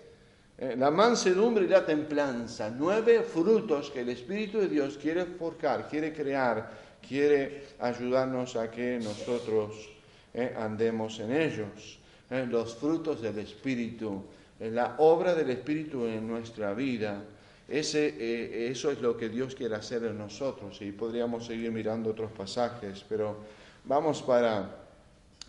eh, 0.56 0.74
la 0.74 0.90
mansedumbre 0.90 1.66
y 1.66 1.68
la 1.68 1.84
templanza. 1.84 2.70
Nueve 2.70 3.20
frutos 3.20 3.90
que 3.90 4.00
el 4.00 4.08
Espíritu 4.08 4.58
de 4.58 4.68
Dios 4.68 4.96
quiere 4.96 5.26
forjar, 5.26 5.86
quiere 5.86 6.14
crear, 6.14 6.70
quiere 7.06 7.64
ayudarnos 7.78 8.56
a 8.56 8.70
que 8.70 8.98
nosotros 9.04 9.90
eh, 10.32 10.54
andemos 10.58 11.20
en 11.20 11.30
ellos. 11.30 11.98
Eh, 12.30 12.46
los 12.48 12.74
frutos 12.74 13.20
del 13.20 13.40
Espíritu, 13.40 14.24
la 14.60 14.94
obra 14.96 15.34
del 15.34 15.50
Espíritu 15.50 16.06
en 16.06 16.26
nuestra 16.26 16.72
vida. 16.72 17.22
Ese, 17.68 18.70
eso 18.70 18.90
es 18.90 18.98
lo 19.02 19.14
que 19.14 19.28
Dios 19.28 19.54
quiere 19.54 19.74
hacer 19.74 20.04
en 20.04 20.16
nosotros 20.16 20.80
y 20.80 20.90
podríamos 20.92 21.44
seguir 21.44 21.70
mirando 21.70 22.10
otros 22.10 22.30
pasajes, 22.32 23.04
pero 23.06 23.36
vamos 23.84 24.22
para, 24.22 24.83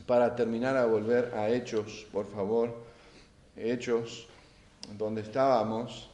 para 0.06 0.36
terminar 0.36 0.78
a 0.78 0.86
volver 0.86 1.34
a 1.34 1.50
Hechos, 1.50 2.06
por 2.12 2.30
favor. 2.32 2.74
Hechos 3.56 4.28
donde 4.98 5.22
estábamos, 5.22 6.10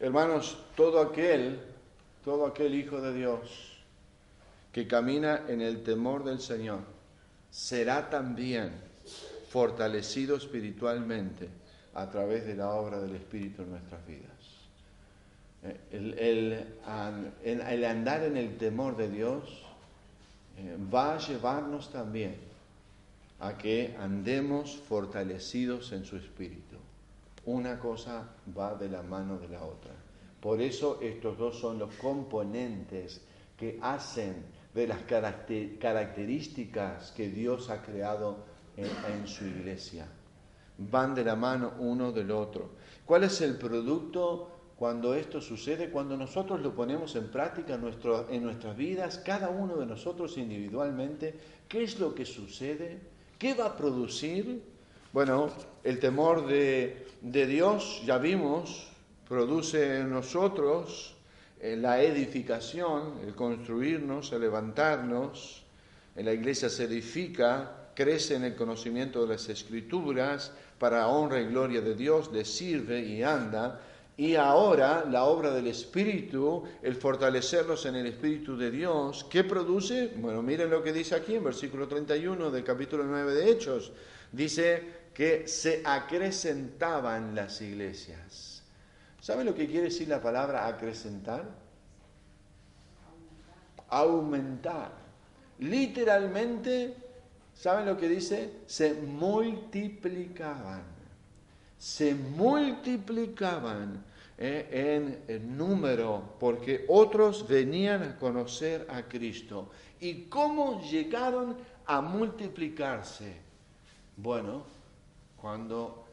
hermanos, 0.00 0.56
todo 0.76 1.00
aquel, 1.00 1.60
todo 2.24 2.46
aquel 2.46 2.74
Hijo 2.74 3.00
de 3.00 3.12
Dios 3.12 3.74
que 4.72 4.88
camina 4.88 5.42
en 5.46 5.60
el 5.60 5.84
temor 5.84 6.24
del 6.24 6.40
Señor, 6.40 6.80
será 7.50 8.10
también 8.10 8.72
fortalecido 9.48 10.36
espiritualmente 10.36 11.48
a 11.94 12.10
través 12.10 12.44
de 12.44 12.56
la 12.56 12.70
obra 12.70 12.98
del 12.98 13.14
Espíritu 13.14 13.62
en 13.62 13.70
nuestras 13.70 14.04
vidas. 14.04 14.30
El, 15.92 16.18
el, 17.44 17.84
andar 17.84 18.24
en 18.24 18.36
el 18.36 18.56
temor 18.58 18.96
de 18.96 19.08
Dios 19.08 19.63
eh, 20.56 20.76
va 20.92 21.14
a 21.14 21.18
llevarnos 21.18 21.90
también 21.90 22.36
a 23.40 23.58
que 23.58 23.96
andemos 23.98 24.76
fortalecidos 24.76 25.92
en 25.92 26.04
su 26.04 26.16
espíritu. 26.16 26.76
Una 27.46 27.78
cosa 27.78 28.28
va 28.56 28.74
de 28.74 28.88
la 28.88 29.02
mano 29.02 29.38
de 29.38 29.48
la 29.48 29.62
otra. 29.62 29.92
Por 30.40 30.60
eso 30.60 31.00
estos 31.00 31.38
dos 31.38 31.58
son 31.58 31.78
los 31.78 31.94
componentes 31.94 33.22
que 33.56 33.78
hacen 33.82 34.44
de 34.74 34.86
las 34.86 35.02
características 35.02 37.12
que 37.12 37.28
Dios 37.28 37.70
ha 37.70 37.80
creado 37.82 38.44
en, 38.76 39.26
su 39.26 39.46
iglesia. 39.46 40.06
Van 40.78 41.14
de 41.14 41.24
la 41.24 41.36
mano 41.36 41.74
uno 41.78 42.12
del 42.12 42.30
otro. 42.30 42.72
¿Cuál 43.06 43.24
es 43.24 43.40
el 43.40 43.56
producto 43.56 44.53
cuando 44.76 45.14
esto 45.14 45.40
sucede? 45.40 45.90
Cuando 45.90 46.16
nosotros 46.16 46.60
lo 46.60 46.74
ponemos 46.74 47.14
en 47.16 47.28
práctica 47.28 47.74
en, 47.74 48.42
nuestras 48.42 48.76
vidas, 48.76 49.18
cada 49.18 49.50
uno 49.50 49.76
de 49.76 49.86
nosotros 49.86 50.36
individualmente, 50.36 51.34
¿qué 51.68 51.84
es 51.84 51.98
lo 52.00 52.14
que 52.14 52.24
sucede? 52.24 52.98
¿Qué 53.38 53.54
va 53.54 53.66
a 53.66 53.76
producir? 53.76 54.62
Bueno, 55.12 55.48
el 55.84 56.00
temor 56.00 56.46
de, 56.46 57.06
Dios, 57.20 58.02
ya 58.04 58.18
vimos, 58.18 58.88
produce 59.28 60.00
en 60.00 60.10
nosotros 60.10 61.14
eh, 61.60 61.76
la 61.76 62.02
edificación, 62.02 63.20
el 63.24 63.34
construirnos, 63.34 64.32
el 64.32 64.40
levantarnos. 64.40 65.62
En 66.16 66.26
la 66.26 66.32
iglesia 66.32 66.68
se 66.68 66.84
edifica, 66.84 67.90
crece 67.94 68.34
en 68.34 68.42
el 68.42 68.56
conocimiento 68.56 69.22
de 69.22 69.34
las 69.34 69.48
escrituras, 69.48 70.52
para 70.78 71.06
honra 71.06 71.40
y 71.40 71.46
gloria 71.46 71.80
de 71.80 71.94
Dios, 71.94 72.32
le 72.32 72.44
sirve 72.44 73.00
y 73.00 73.22
anda. 73.22 73.80
Y 74.16 74.36
ahora 74.36 75.04
la 75.10 75.24
obra 75.24 75.50
del 75.50 75.66
Espíritu, 75.66 76.62
el 76.82 76.94
fortalecerlos 76.94 77.84
en 77.86 77.96
el 77.96 78.06
Espíritu 78.06 78.56
de 78.56 78.70
Dios, 78.70 79.26
¿qué 79.28 79.42
produce? 79.42 80.12
Bueno, 80.16 80.40
miren 80.40 80.70
lo 80.70 80.84
que 80.84 80.92
dice 80.92 81.16
aquí 81.16 81.34
en 81.34 81.42
versículo 81.42 81.88
31 81.88 82.52
del 82.52 82.62
capítulo 82.62 83.02
9 83.04 83.34
de 83.34 83.50
Hechos. 83.50 83.92
Dice 84.30 85.04
que 85.12 85.48
se 85.48 85.82
acrecentaban 85.84 87.34
las 87.34 87.60
iglesias. 87.60 88.62
¿Saben 89.20 89.46
lo 89.46 89.54
que 89.54 89.66
quiere 89.66 89.84
decir 89.84 90.06
la 90.06 90.22
palabra 90.22 90.68
acrecentar? 90.68 91.50
Aumentar. 93.88 94.92
Literalmente, 95.58 96.94
¿saben 97.52 97.86
lo 97.86 97.96
que 97.96 98.08
dice? 98.08 98.60
Se 98.66 98.94
multiplicaban 98.94 100.93
se 101.84 102.14
multiplicaban 102.14 104.02
eh, 104.38 105.20
en, 105.28 105.54
número 105.54 106.36
porque 106.40 106.86
otros 106.88 107.46
venían 107.46 108.02
a 108.02 108.16
conocer 108.16 108.86
a 108.88 109.02
Cristo. 109.02 109.68
¿Y 110.00 110.22
cómo 110.22 110.80
llegaron 110.80 111.54
a 111.84 112.00
multiplicarse? 112.00 113.36
Bueno, 114.16 114.62
cuando 115.36 116.06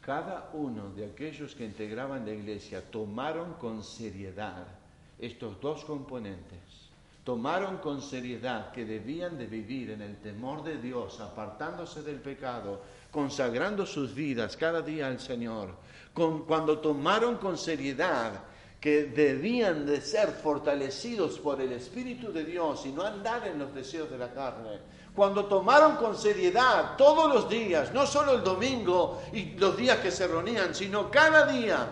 cada 0.00 0.50
uno 0.52 0.90
de 0.90 1.06
aquellos 1.06 1.56
que 1.56 1.64
integraban 1.64 2.24
la 2.24 2.32
iglesia 2.32 2.80
tomaron 2.80 3.54
con 3.54 3.82
seriedad 3.82 4.64
estos 5.18 5.60
dos 5.60 5.84
componentes, 5.84 6.60
tomaron 7.24 7.78
con 7.78 8.00
seriedad 8.00 8.70
que 8.70 8.84
debían 8.84 9.38
de 9.38 9.46
vivir 9.46 9.90
en 9.90 10.02
el 10.02 10.18
temor 10.18 10.62
de 10.62 10.78
Dios, 10.78 11.18
apartándose 11.18 12.04
del 12.04 12.20
pecado, 12.20 12.80
consagrando 13.14 13.86
sus 13.86 14.12
vidas 14.12 14.56
cada 14.56 14.82
día 14.82 15.06
al 15.06 15.20
Señor, 15.20 15.76
cuando 16.12 16.80
tomaron 16.80 17.36
con 17.36 17.56
seriedad 17.56 18.32
que 18.80 19.04
debían 19.04 19.86
de 19.86 20.00
ser 20.00 20.30
fortalecidos 20.30 21.38
por 21.38 21.60
el 21.60 21.70
Espíritu 21.72 22.32
de 22.32 22.44
Dios 22.44 22.84
y 22.86 22.90
no 22.90 23.02
andar 23.02 23.46
en 23.46 23.60
los 23.60 23.72
deseos 23.72 24.10
de 24.10 24.18
la 24.18 24.32
carne, 24.32 24.80
cuando 25.14 25.44
tomaron 25.44 25.94
con 25.94 26.18
seriedad 26.18 26.96
todos 26.98 27.32
los 27.32 27.48
días, 27.48 27.94
no 27.94 28.04
solo 28.04 28.34
el 28.34 28.42
domingo 28.42 29.22
y 29.32 29.52
los 29.52 29.76
días 29.76 29.98
que 29.98 30.10
se 30.10 30.26
reunían, 30.26 30.74
sino 30.74 31.08
cada 31.08 31.46
día, 31.46 31.86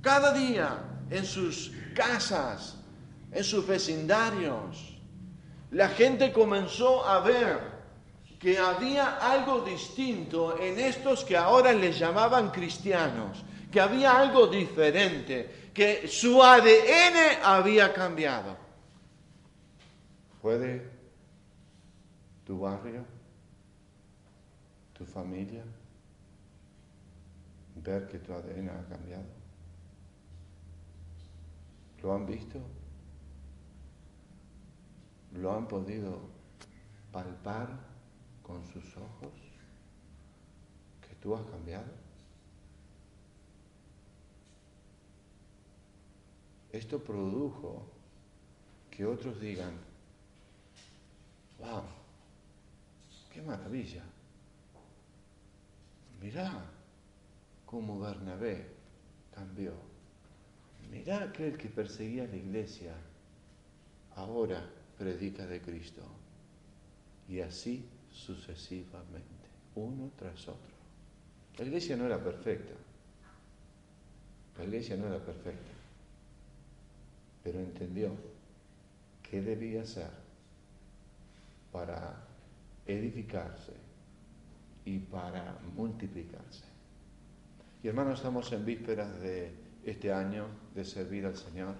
cada 0.00 0.32
día 0.32 0.78
en 1.10 1.26
sus 1.26 1.72
casas, 1.96 2.76
en 3.32 3.42
sus 3.42 3.66
vecindarios, 3.66 4.96
la 5.72 5.88
gente 5.88 6.32
comenzó 6.32 7.04
a 7.04 7.18
ver 7.20 7.67
que 8.38 8.56
había 8.56 9.16
algo 9.16 9.62
distinto 9.62 10.58
en 10.58 10.78
estos 10.78 11.24
que 11.24 11.36
ahora 11.36 11.72
les 11.72 11.98
llamaban 11.98 12.50
cristianos, 12.50 13.44
que 13.70 13.80
había 13.80 14.16
algo 14.16 14.46
diferente, 14.46 15.70
que 15.74 16.06
su 16.06 16.42
ADN 16.42 17.42
había 17.42 17.92
cambiado. 17.92 18.56
¿Puede 20.40 20.88
tu 22.44 22.60
barrio, 22.60 23.04
tu 24.92 25.04
familia, 25.04 25.64
ver 27.76 28.06
que 28.06 28.20
tu 28.20 28.32
ADN 28.32 28.70
ha 28.70 28.88
cambiado? 28.88 29.26
¿Lo 32.02 32.14
han 32.14 32.24
visto? 32.24 32.60
¿Lo 35.34 35.52
han 35.52 35.66
podido 35.66 36.20
palpar? 37.10 37.87
Con 38.48 38.66
sus 38.66 38.96
ojos 38.96 39.32
que 41.06 41.14
tú 41.16 41.36
has 41.36 41.44
cambiado? 41.44 41.92
Esto 46.72 46.98
produjo 46.98 47.86
que 48.90 49.04
otros 49.04 49.38
digan, 49.38 49.74
wow, 51.58 51.82
qué 53.32 53.42
maravilla. 53.42 54.02
Mirá 56.22 56.64
cómo 57.66 58.00
Bernabé 58.00 58.66
cambió. 59.34 59.72
Mirá 60.90 61.24
aquel 61.24 61.58
que 61.58 61.68
perseguía 61.68 62.26
la 62.26 62.36
iglesia, 62.36 62.94
ahora 64.16 64.66
predica 64.96 65.46
de 65.46 65.60
Cristo. 65.60 66.02
Y 67.28 67.40
así 67.40 67.86
sucesivamente, 68.18 69.48
uno 69.76 70.10
tras 70.16 70.48
otro. 70.48 70.76
La 71.56 71.64
iglesia 71.64 71.96
no 71.96 72.06
era 72.06 72.22
perfecta, 72.22 72.74
la 74.58 74.64
iglesia 74.64 74.96
no 74.96 75.06
era 75.06 75.18
perfecta, 75.18 75.70
pero 77.42 77.60
entendió 77.60 78.12
qué 79.22 79.40
debía 79.40 79.82
hacer 79.82 80.10
para 81.72 82.16
edificarse 82.86 83.72
y 84.84 84.98
para 84.98 85.58
multiplicarse. 85.76 86.64
Y 87.82 87.88
hermanos, 87.88 88.18
estamos 88.18 88.50
en 88.52 88.64
vísperas 88.64 89.20
de 89.20 89.52
este 89.84 90.12
año 90.12 90.46
de 90.74 90.84
servir 90.84 91.26
al 91.26 91.36
Señor. 91.36 91.74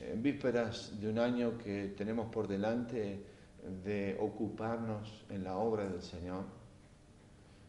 En 0.00 0.22
vísperas 0.22 1.00
de 1.00 1.08
un 1.08 1.18
año 1.18 1.58
que 1.58 1.94
tenemos 1.96 2.30
por 2.32 2.46
delante 2.46 3.31
de 3.62 4.16
ocuparnos 4.20 5.24
en 5.28 5.44
la 5.44 5.56
obra 5.56 5.88
del 5.88 6.02
Señor. 6.02 6.44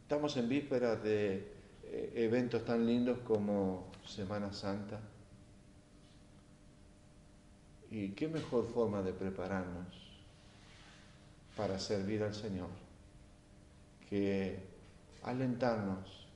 Estamos 0.02 0.36
en 0.38 0.50
vísperas 0.50 1.02
de 1.04 1.54
eh, 1.84 2.14
eventos 2.16 2.66
tan 2.66 2.86
lindos 2.86 3.20
como 3.20 3.92
Semana 4.06 4.52
Santa. 4.52 5.00
¿Y 7.92 8.10
qué 8.10 8.28
mejor 8.28 8.66
forma 8.68 9.04
de 9.04 9.14
prepararnos 9.14 9.88
para 11.56 11.78
servir 11.78 12.24
al 12.24 12.34
Señor 12.34 12.70
que 14.10 14.60
alentarnos 15.22 16.28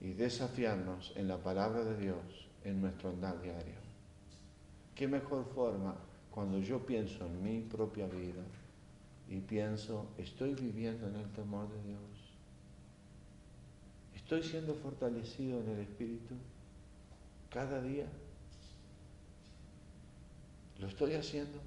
y 0.00 0.14
desafiarnos 0.14 1.12
en 1.16 1.28
la 1.28 1.36
palabra 1.36 1.84
de 1.84 1.98
Dios 1.98 2.48
en 2.64 2.80
nuestro 2.80 3.10
andar 3.10 3.42
diario? 3.42 3.74
¿Qué 4.94 5.06
mejor 5.06 5.44
forma 5.54 5.96
cuando 6.34 6.58
yo 6.58 6.84
pienso 6.84 7.24
en 7.24 7.44
mi 7.44 7.60
propia 7.60 8.08
vida 8.08 8.42
y 9.28 9.38
pienso, 9.38 10.08
estoy 10.18 10.52
viviendo 10.54 11.06
en 11.06 11.14
el 11.14 11.30
temor 11.30 11.68
de 11.68 11.80
Dios? 11.84 12.00
¿Estoy 14.16 14.42
siendo 14.42 14.74
fortalecido 14.74 15.60
en 15.60 15.68
el 15.68 15.78
Espíritu 15.78 16.34
cada 17.52 17.80
día? 17.80 18.06
¿Lo 20.80 20.88
estoy 20.88 21.14
haciendo? 21.14 21.60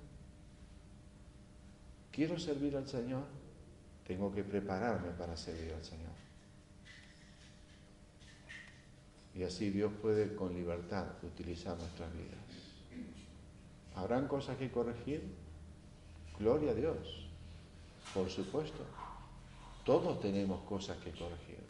¿Quiero 2.12 2.38
servir 2.38 2.76
al 2.76 2.90
Señor? 2.90 3.24
Tengo 4.06 4.36
que 4.36 4.44
prepararme 4.44 5.12
para 5.12 5.38
servir 5.38 5.74
al 5.74 5.84
Señor. 5.84 6.12
Y 9.34 9.44
así 9.44 9.70
Dios 9.70 9.94
puede 10.02 10.36
con 10.36 10.54
libertad 10.54 11.06
utilizar 11.24 11.78
nuestras 11.78 12.12
vidas. 12.12 12.67
¿Habrán 13.98 14.28
cosas 14.28 14.58
que 14.58 14.70
corregir? 14.70 15.24
Gloria 16.40 16.72
a 16.72 16.76
Dios, 16.76 17.28
por 18.14 18.30
supuesto. 18.30 18.84
Todos 19.84 20.20
tenemos 20.22 20.62
cosas 20.70 20.98
que 20.98 21.12
corregir. 21.12 21.64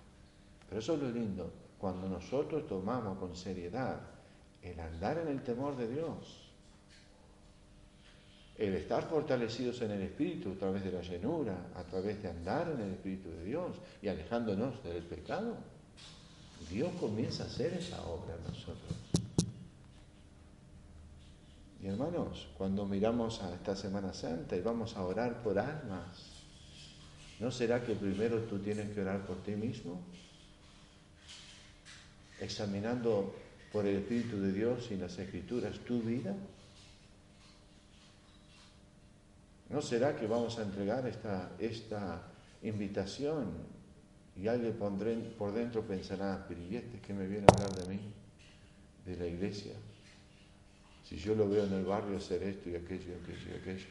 Pero 0.67 0.81
eso 0.81 0.95
es 0.95 1.01
lo 1.01 1.09
lindo, 1.09 1.49
cuando 1.77 2.09
nosotros 2.09 2.67
tomamos 2.67 3.17
con 3.17 3.35
seriedad 3.35 4.01
el 4.61 4.77
andar 4.79 5.19
en 5.19 5.29
el 5.29 5.41
temor 5.41 5.77
de 5.77 5.87
Dios, 5.87 6.49
el 8.57 8.73
estar 8.73 9.03
fortalecidos 9.03 9.81
en 9.83 9.91
el 9.91 10.01
Espíritu 10.01 10.51
a 10.51 10.55
través 10.55 10.83
de 10.83 10.91
la 10.91 11.01
llenura, 11.01 11.55
a 11.75 11.83
través 11.83 12.21
de 12.21 12.29
andar 12.29 12.69
en 12.69 12.81
el 12.81 12.93
Espíritu 12.93 13.29
de 13.29 13.45
Dios 13.45 13.77
y 14.01 14.09
alejándonos 14.09 14.83
del 14.83 15.03
pecado, 15.03 15.55
Dios 16.69 16.91
comienza 16.99 17.43
a 17.43 17.45
hacer 17.45 17.73
esa 17.73 18.03
obra 18.05 18.35
en 18.35 18.43
nosotros. 18.43 19.06
Hermanos, 21.87 22.49
cuando 22.57 22.85
miramos 22.85 23.41
a 23.41 23.53
esta 23.53 23.73
Semana 23.73 24.13
Santa 24.13 24.57
y 24.57 24.61
vamos 24.61 24.97
a 24.97 25.05
orar 25.05 25.41
por 25.41 25.57
almas, 25.57 26.43
¿no 27.39 27.49
será 27.49 27.81
que 27.81 27.93
primero 27.95 28.41
tú 28.41 28.59
tienes 28.59 28.93
que 28.93 29.01
orar 29.01 29.25
por 29.25 29.37
ti 29.37 29.51
mismo? 29.51 30.01
Examinando 32.41 33.33
por 33.71 33.85
el 33.85 33.99
Espíritu 33.99 34.37
de 34.37 34.51
Dios 34.51 34.91
y 34.91 34.97
las 34.97 35.17
Escrituras 35.17 35.79
tu 35.79 36.01
vida. 36.01 36.35
¿No 39.69 39.81
será 39.81 40.13
que 40.13 40.27
vamos 40.27 40.59
a 40.59 40.63
entregar 40.63 41.07
esta, 41.07 41.51
esta 41.57 42.21
invitación 42.63 43.47
y 44.35 44.49
alguien 44.49 44.73
por 44.73 45.53
dentro 45.53 45.83
pensará, 45.83 46.45
pero 46.49 46.59
¿y 46.61 46.75
este 46.75 46.99
que 46.99 47.13
me 47.13 47.25
viene 47.27 47.45
a 47.47 47.55
hablar 47.55 47.79
de 47.79 47.95
mí, 47.95 48.01
de 49.05 49.15
la 49.15 49.25
iglesia? 49.25 49.73
Si 51.07 51.15
yo 51.15 51.35
lo 51.35 51.47
veo 51.47 51.63
en 51.63 51.71
el 51.71 51.85
barrio 51.85 52.17
hacer 52.17 52.43
esto 52.43 52.69
y 52.69 52.75
aquello 52.75 53.13
y 53.13 53.23
aquello 53.23 53.51
y 53.53 53.61
aquello. 53.61 53.87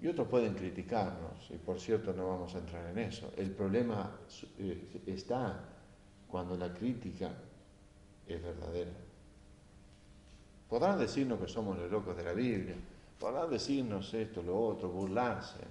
Y 0.00 0.06
otros 0.06 0.28
pueden 0.28 0.54
criticarnos, 0.54 1.50
y 1.50 1.56
por 1.56 1.80
cierto 1.80 2.12
no 2.12 2.28
vamos 2.28 2.54
a 2.54 2.58
entrar 2.58 2.88
en 2.90 2.98
eso. 2.98 3.32
El 3.36 3.50
problema 3.50 4.12
eh, 4.58 5.02
está 5.06 5.64
cuando 6.28 6.56
la 6.56 6.72
crítica 6.72 7.32
es 8.28 8.40
verdadera. 8.40 8.92
Podrán 10.68 11.00
decirnos 11.00 11.40
que 11.40 11.48
somos 11.48 11.76
los 11.76 11.90
locos 11.90 12.16
de 12.16 12.22
la 12.22 12.32
Biblia, 12.32 12.76
podrán 13.18 13.50
decirnos 13.50 14.14
esto, 14.14 14.40
lo 14.40 14.56
otro, 14.56 14.88
burlarse, 14.88 15.64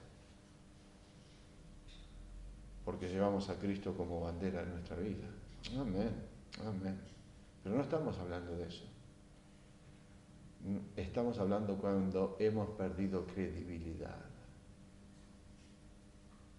porque 2.84 3.08
llevamos 3.08 3.50
a 3.50 3.56
Cristo 3.56 3.96
como 3.96 4.20
bandera 4.20 4.62
en 4.62 4.72
nuestra 4.72 4.98
vida. 4.98 5.28
Amén, 5.78 6.12
amén. 6.66 7.11
Pero 7.64 7.76
no 7.76 7.82
estamos 7.82 8.18
hablando 8.18 8.56
de 8.56 8.68
eso. 8.68 8.86
Estamos 10.96 11.40
hablando 11.40 11.78
cuando 11.78 12.36
hemos 12.40 12.70
perdido 12.70 13.26
credibilidad. 13.26 14.26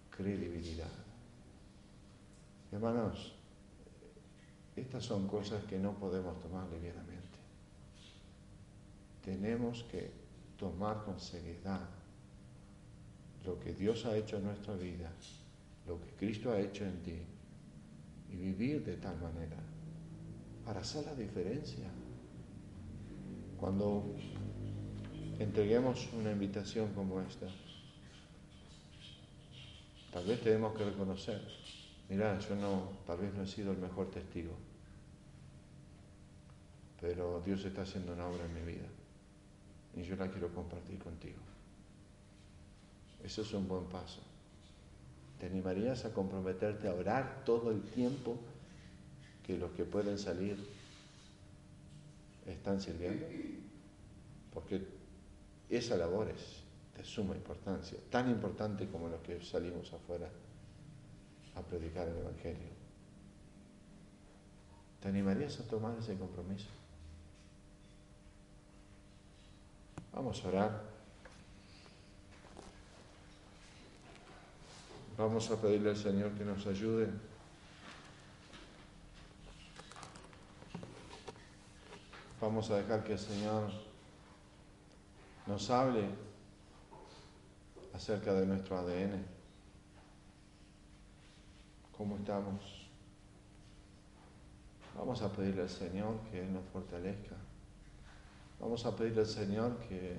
Credibilidad. 0.09 0.91
Hermanos, 2.71 3.35
estas 4.75 5.03
son 5.03 5.27
cosas 5.27 5.63
que 5.65 5.77
no 5.77 5.93
podemos 5.93 6.39
tomar 6.39 6.67
livianamente 6.69 7.23
tenemos 9.23 9.83
que 9.83 10.11
tomar 10.57 11.03
con 11.03 11.19
seriedad 11.19 11.89
lo 13.45 13.59
que 13.59 13.73
Dios 13.73 14.05
ha 14.05 14.15
hecho 14.15 14.37
en 14.37 14.45
nuestra 14.45 14.75
vida, 14.75 15.11
lo 15.87 15.99
que 15.99 16.11
Cristo 16.11 16.51
ha 16.51 16.59
hecho 16.59 16.85
en 16.85 17.01
ti, 17.03 17.19
y 18.31 18.35
vivir 18.35 18.83
de 18.85 18.97
tal 18.97 19.19
manera 19.19 19.57
para 20.65 20.81
hacer 20.81 21.05
la 21.05 21.15
diferencia. 21.15 21.85
Cuando 23.59 24.15
entreguemos 25.39 26.09
una 26.13 26.31
invitación 26.31 26.93
como 26.93 27.21
esta, 27.21 27.47
tal 30.11 30.25
vez 30.25 30.41
tenemos 30.41 30.77
que 30.77 30.85
reconocer, 30.85 31.41
mira, 32.09 32.37
yo 32.39 32.55
no, 32.55 32.89
tal 33.05 33.19
vez 33.19 33.33
no 33.33 33.43
he 33.43 33.47
sido 33.47 33.71
el 33.71 33.77
mejor 33.77 34.11
testigo, 34.11 34.53
pero 36.99 37.41
Dios 37.45 37.63
está 37.65 37.81
haciendo 37.81 38.13
una 38.13 38.27
obra 38.27 38.45
en 38.45 38.53
mi 38.53 38.73
vida 38.73 38.87
y 39.95 40.03
yo 40.03 40.15
la 40.15 40.29
quiero 40.29 40.53
compartir 40.53 40.99
contigo. 40.99 41.39
Eso 43.23 43.41
es 43.41 43.53
un 43.53 43.67
buen 43.67 43.85
paso. 43.85 44.21
¿Te 45.39 45.45
animarías 45.45 46.05
a 46.05 46.13
comprometerte 46.13 46.87
a 46.87 46.93
orar 46.93 47.43
todo 47.45 47.71
el 47.71 47.81
tiempo 47.81 48.37
que 49.45 49.57
los 49.57 49.71
que 49.71 49.83
pueden 49.83 50.17
salir 50.17 50.57
están 52.45 52.81
sirviendo? 52.81 53.25
Porque 54.53 54.81
esa 55.69 55.97
labor 55.97 56.29
es 56.29 56.63
de 56.97 57.03
suma 57.03 57.35
importancia, 57.35 57.97
tan 58.09 58.29
importante 58.29 58.87
como 58.87 59.07
los 59.09 59.21
que 59.21 59.41
salimos 59.41 59.91
afuera 59.93 60.29
a 61.55 61.61
predicar 61.61 62.07
el 62.07 62.17
Evangelio. 62.17 62.73
¿Te 65.01 65.09
animarías 65.09 65.59
a 65.59 65.63
tomar 65.63 65.97
ese 65.99 66.15
compromiso? 66.15 66.67
Vamos 70.13 70.43
a 70.45 70.47
orar. 70.47 70.83
Vamos 75.17 75.51
a 75.51 75.61
pedirle 75.61 75.89
al 75.89 75.97
Señor 75.97 76.31
que 76.31 76.45
nos 76.45 76.65
ayude. 76.67 77.09
Vamos 82.43 82.69
a 82.71 82.75
dejar 82.75 83.05
que 83.05 83.13
el 83.13 83.19
Señor 83.19 83.71
nos 85.47 85.69
hable 85.69 86.09
acerca 87.93 88.33
de 88.33 88.45
nuestro 88.45 88.77
ADN. 88.79 89.23
¿Cómo 91.97 92.17
estamos? 92.17 92.89
Vamos 94.97 95.21
a 95.21 95.31
pedirle 95.31 95.61
al 95.61 95.69
Señor 95.69 96.19
que 96.29 96.41
Él 96.41 96.51
nos 96.51 96.65
fortalezca. 96.65 97.37
Vamos 98.59 98.85
a 98.85 98.93
pedirle 98.93 99.21
al 99.21 99.27
Señor 99.27 99.77
que 99.87 100.17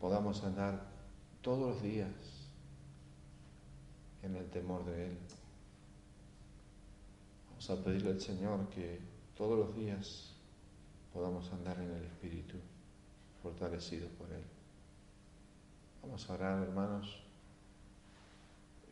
podamos 0.00 0.42
andar 0.44 0.80
todos 1.42 1.74
los 1.74 1.82
días 1.82 2.08
en 4.22 4.34
el 4.34 4.48
temor 4.48 4.82
de 4.86 5.08
Él. 5.08 5.18
Vamos 7.50 7.68
a 7.68 7.84
pedirle 7.84 8.12
al 8.12 8.20
Señor 8.22 8.66
que 8.70 9.09
todos 9.40 9.58
los 9.58 9.74
días 9.74 10.34
podamos 11.14 11.50
andar 11.50 11.78
en 11.78 11.90
el 11.90 12.04
Espíritu, 12.04 12.58
fortalecidos 13.42 14.10
por 14.18 14.30
Él. 14.30 14.44
Vamos 16.02 16.28
a 16.28 16.34
orar, 16.34 16.62
hermanos. 16.62 17.22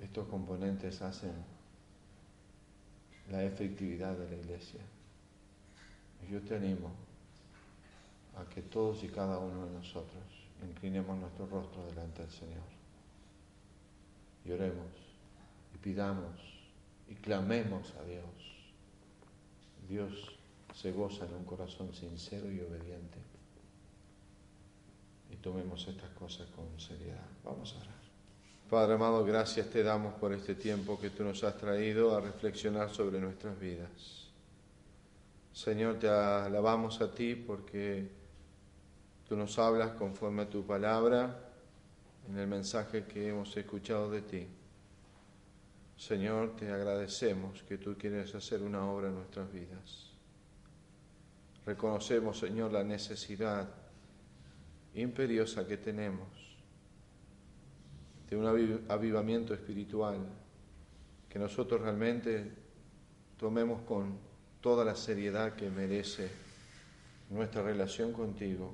Estos 0.00 0.26
componentes 0.28 1.02
hacen 1.02 1.34
la 3.30 3.44
efectividad 3.44 4.16
de 4.16 4.26
la 4.26 4.36
iglesia. 4.36 4.80
Yo 6.30 6.40
te 6.40 6.56
animo 6.56 6.92
a 8.38 8.48
que 8.48 8.62
todos 8.62 9.04
y 9.04 9.08
cada 9.08 9.38
uno 9.38 9.66
de 9.66 9.72
nosotros 9.72 10.24
inclinemos 10.66 11.18
nuestro 11.18 11.46
rostro 11.46 11.84
delante 11.88 12.22
del 12.22 12.30
Señor. 12.30 12.64
Y 14.46 14.52
oremos 14.52 14.92
y 15.74 15.76
pidamos 15.76 16.40
y 17.06 17.16
clamemos 17.16 17.92
a 17.96 18.04
Dios. 18.04 18.24
Dios 19.86 20.37
se 20.80 20.92
goza 20.92 21.24
en 21.26 21.34
un 21.34 21.44
corazón 21.44 21.92
sincero 21.92 22.48
y 22.52 22.60
obediente. 22.60 23.18
Y 25.28 25.36
tomemos 25.36 25.88
estas 25.88 26.10
cosas 26.10 26.48
con 26.50 26.78
seriedad. 26.78 27.26
Vamos 27.44 27.74
a 27.74 27.80
orar. 27.80 27.98
Padre 28.70 28.94
amado, 28.94 29.24
gracias 29.24 29.68
te 29.70 29.82
damos 29.82 30.14
por 30.14 30.32
este 30.32 30.54
tiempo 30.54 31.00
que 31.00 31.10
tú 31.10 31.24
nos 31.24 31.42
has 31.42 31.56
traído 31.56 32.16
a 32.16 32.20
reflexionar 32.20 32.90
sobre 32.90 33.18
nuestras 33.18 33.58
vidas. 33.58 34.28
Señor, 35.52 35.98
te 35.98 36.08
alabamos 36.08 37.00
a 37.00 37.12
ti 37.12 37.34
porque 37.34 38.08
tú 39.28 39.36
nos 39.36 39.58
hablas 39.58 39.90
conforme 39.92 40.42
a 40.42 40.50
tu 40.50 40.64
palabra 40.64 41.50
en 42.28 42.38
el 42.38 42.46
mensaje 42.46 43.04
que 43.04 43.30
hemos 43.30 43.56
escuchado 43.56 44.12
de 44.12 44.22
ti. 44.22 44.46
Señor, 45.96 46.54
te 46.54 46.70
agradecemos 46.70 47.64
que 47.64 47.78
tú 47.78 47.96
quieres 47.98 48.32
hacer 48.36 48.62
una 48.62 48.88
obra 48.88 49.08
en 49.08 49.16
nuestras 49.16 49.50
vidas. 49.52 50.07
Reconocemos, 51.68 52.38
Señor, 52.38 52.72
la 52.72 52.82
necesidad 52.82 53.68
imperiosa 54.94 55.66
que 55.66 55.76
tenemos 55.76 56.26
de 58.30 58.36
un 58.38 58.86
avivamiento 58.88 59.52
espiritual, 59.52 60.16
que 61.28 61.38
nosotros 61.38 61.82
realmente 61.82 62.54
tomemos 63.36 63.82
con 63.82 64.16
toda 64.62 64.82
la 64.82 64.94
seriedad 64.94 65.56
que 65.56 65.68
merece 65.68 66.30
nuestra 67.28 67.62
relación 67.62 68.14
contigo 68.14 68.72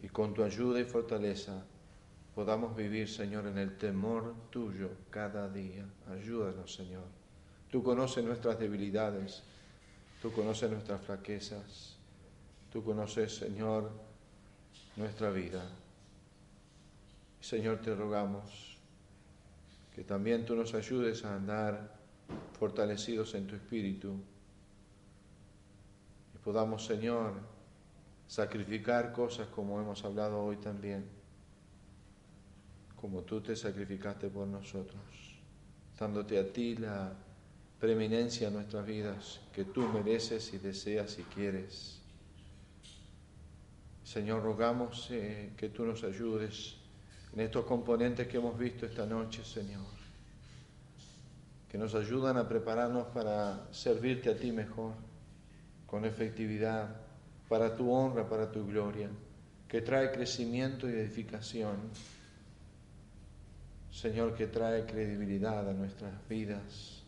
y 0.00 0.08
con 0.08 0.32
tu 0.32 0.42
ayuda 0.42 0.80
y 0.80 0.84
fortaleza 0.84 1.62
podamos 2.34 2.74
vivir, 2.74 3.06
Señor, 3.06 3.46
en 3.48 3.58
el 3.58 3.76
temor 3.76 4.34
tuyo 4.48 4.88
cada 5.10 5.46
día. 5.50 5.84
Ayúdanos, 6.10 6.74
Señor. 6.74 7.04
Tú 7.70 7.82
conoces 7.82 8.24
nuestras 8.24 8.58
debilidades, 8.58 9.42
tú 10.22 10.30
conoces 10.30 10.70
nuestras 10.70 11.00
flaquezas, 11.00 11.96
tú 12.70 12.84
conoces, 12.84 13.34
Señor, 13.34 13.90
nuestra 14.94 15.30
vida. 15.30 15.68
Señor, 17.40 17.80
te 17.82 17.92
rogamos 17.92 18.78
que 19.92 20.04
también 20.04 20.46
tú 20.46 20.54
nos 20.54 20.74
ayudes 20.74 21.24
a 21.24 21.34
andar 21.34 21.96
fortalecidos 22.56 23.34
en 23.34 23.48
tu 23.48 23.56
espíritu 23.56 24.14
y 26.36 26.38
podamos, 26.38 26.86
Señor, 26.86 27.32
sacrificar 28.28 29.12
cosas 29.12 29.48
como 29.48 29.80
hemos 29.80 30.04
hablado 30.04 30.40
hoy 30.40 30.56
también, 30.56 31.04
como 32.94 33.22
tú 33.22 33.40
te 33.40 33.56
sacrificaste 33.56 34.28
por 34.28 34.46
nosotros, 34.46 35.02
dándote 35.98 36.38
a 36.38 36.52
ti 36.52 36.76
la 36.76 37.12
preeminencia 37.82 38.46
en 38.46 38.54
nuestras 38.54 38.86
vidas 38.86 39.40
que 39.52 39.64
tú 39.64 39.88
mereces 39.88 40.54
y 40.54 40.58
deseas 40.58 41.18
y 41.18 41.24
quieres. 41.24 41.98
Señor, 44.04 44.44
rogamos 44.44 45.08
eh, 45.10 45.50
que 45.56 45.68
tú 45.68 45.84
nos 45.84 46.04
ayudes 46.04 46.76
en 47.32 47.40
estos 47.40 47.64
componentes 47.64 48.28
que 48.28 48.36
hemos 48.36 48.56
visto 48.56 48.86
esta 48.86 49.04
noche, 49.04 49.42
Señor, 49.42 49.82
que 51.68 51.76
nos 51.76 51.96
ayudan 51.96 52.36
a 52.36 52.48
prepararnos 52.48 53.08
para 53.08 53.66
servirte 53.72 54.30
a 54.30 54.36
ti 54.36 54.52
mejor, 54.52 54.94
con 55.84 56.04
efectividad, 56.04 57.00
para 57.48 57.74
tu 57.74 57.92
honra, 57.92 58.28
para 58.28 58.52
tu 58.52 58.64
gloria, 58.64 59.08
que 59.66 59.80
trae 59.80 60.12
crecimiento 60.12 60.88
y 60.88 60.92
edificación. 60.92 61.78
Señor, 63.90 64.36
que 64.36 64.46
trae 64.46 64.86
credibilidad 64.86 65.68
a 65.68 65.72
nuestras 65.72 66.12
vidas, 66.28 67.01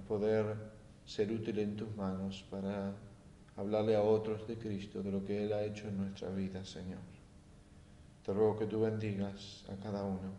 poder 0.00 0.56
ser 1.04 1.30
útil 1.30 1.58
en 1.58 1.76
tus 1.76 1.94
manos 1.96 2.44
para 2.50 2.94
hablarle 3.56 3.94
a 3.94 4.02
otros 4.02 4.46
de 4.48 4.56
Cristo, 4.58 5.02
de 5.02 5.12
lo 5.12 5.24
que 5.24 5.44
Él 5.44 5.52
ha 5.52 5.62
hecho 5.62 5.88
en 5.88 5.98
nuestra 5.98 6.30
vida, 6.30 6.64
Señor. 6.64 7.00
Te 8.24 8.32
ruego 8.32 8.58
que 8.58 8.66
tú 8.66 8.80
bendigas 8.80 9.64
a 9.68 9.76
cada 9.82 10.04
uno. 10.04 10.32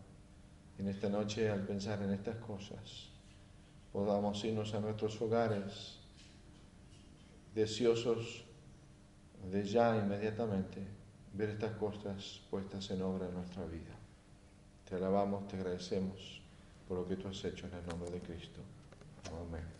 En 0.78 0.88
esta 0.88 1.08
noche, 1.08 1.48
al 1.48 1.64
pensar 1.64 2.02
en 2.02 2.12
estas 2.12 2.36
cosas, 2.36 3.08
podamos 3.92 4.44
irnos 4.44 4.74
a 4.74 4.80
nuestros 4.80 5.20
hogares 5.22 5.98
deseosos 7.54 8.44
de 9.50 9.64
ya 9.64 9.96
inmediatamente 9.96 10.82
ver 11.32 11.50
estas 11.50 11.72
cosas 11.76 12.42
puestas 12.50 12.90
en 12.90 13.02
obra 13.02 13.28
en 13.28 13.34
nuestra 13.34 13.64
vida. 13.66 13.94
Te 14.88 14.96
alabamos, 14.96 15.46
te 15.48 15.56
agradecemos 15.56 16.42
por 16.88 16.98
lo 16.98 17.08
que 17.08 17.16
tú 17.16 17.28
has 17.28 17.44
hecho 17.44 17.66
en 17.66 17.74
el 17.74 17.86
nombre 17.86 18.10
de 18.10 18.20
Cristo. 18.20 18.60
Amén. 19.32 19.75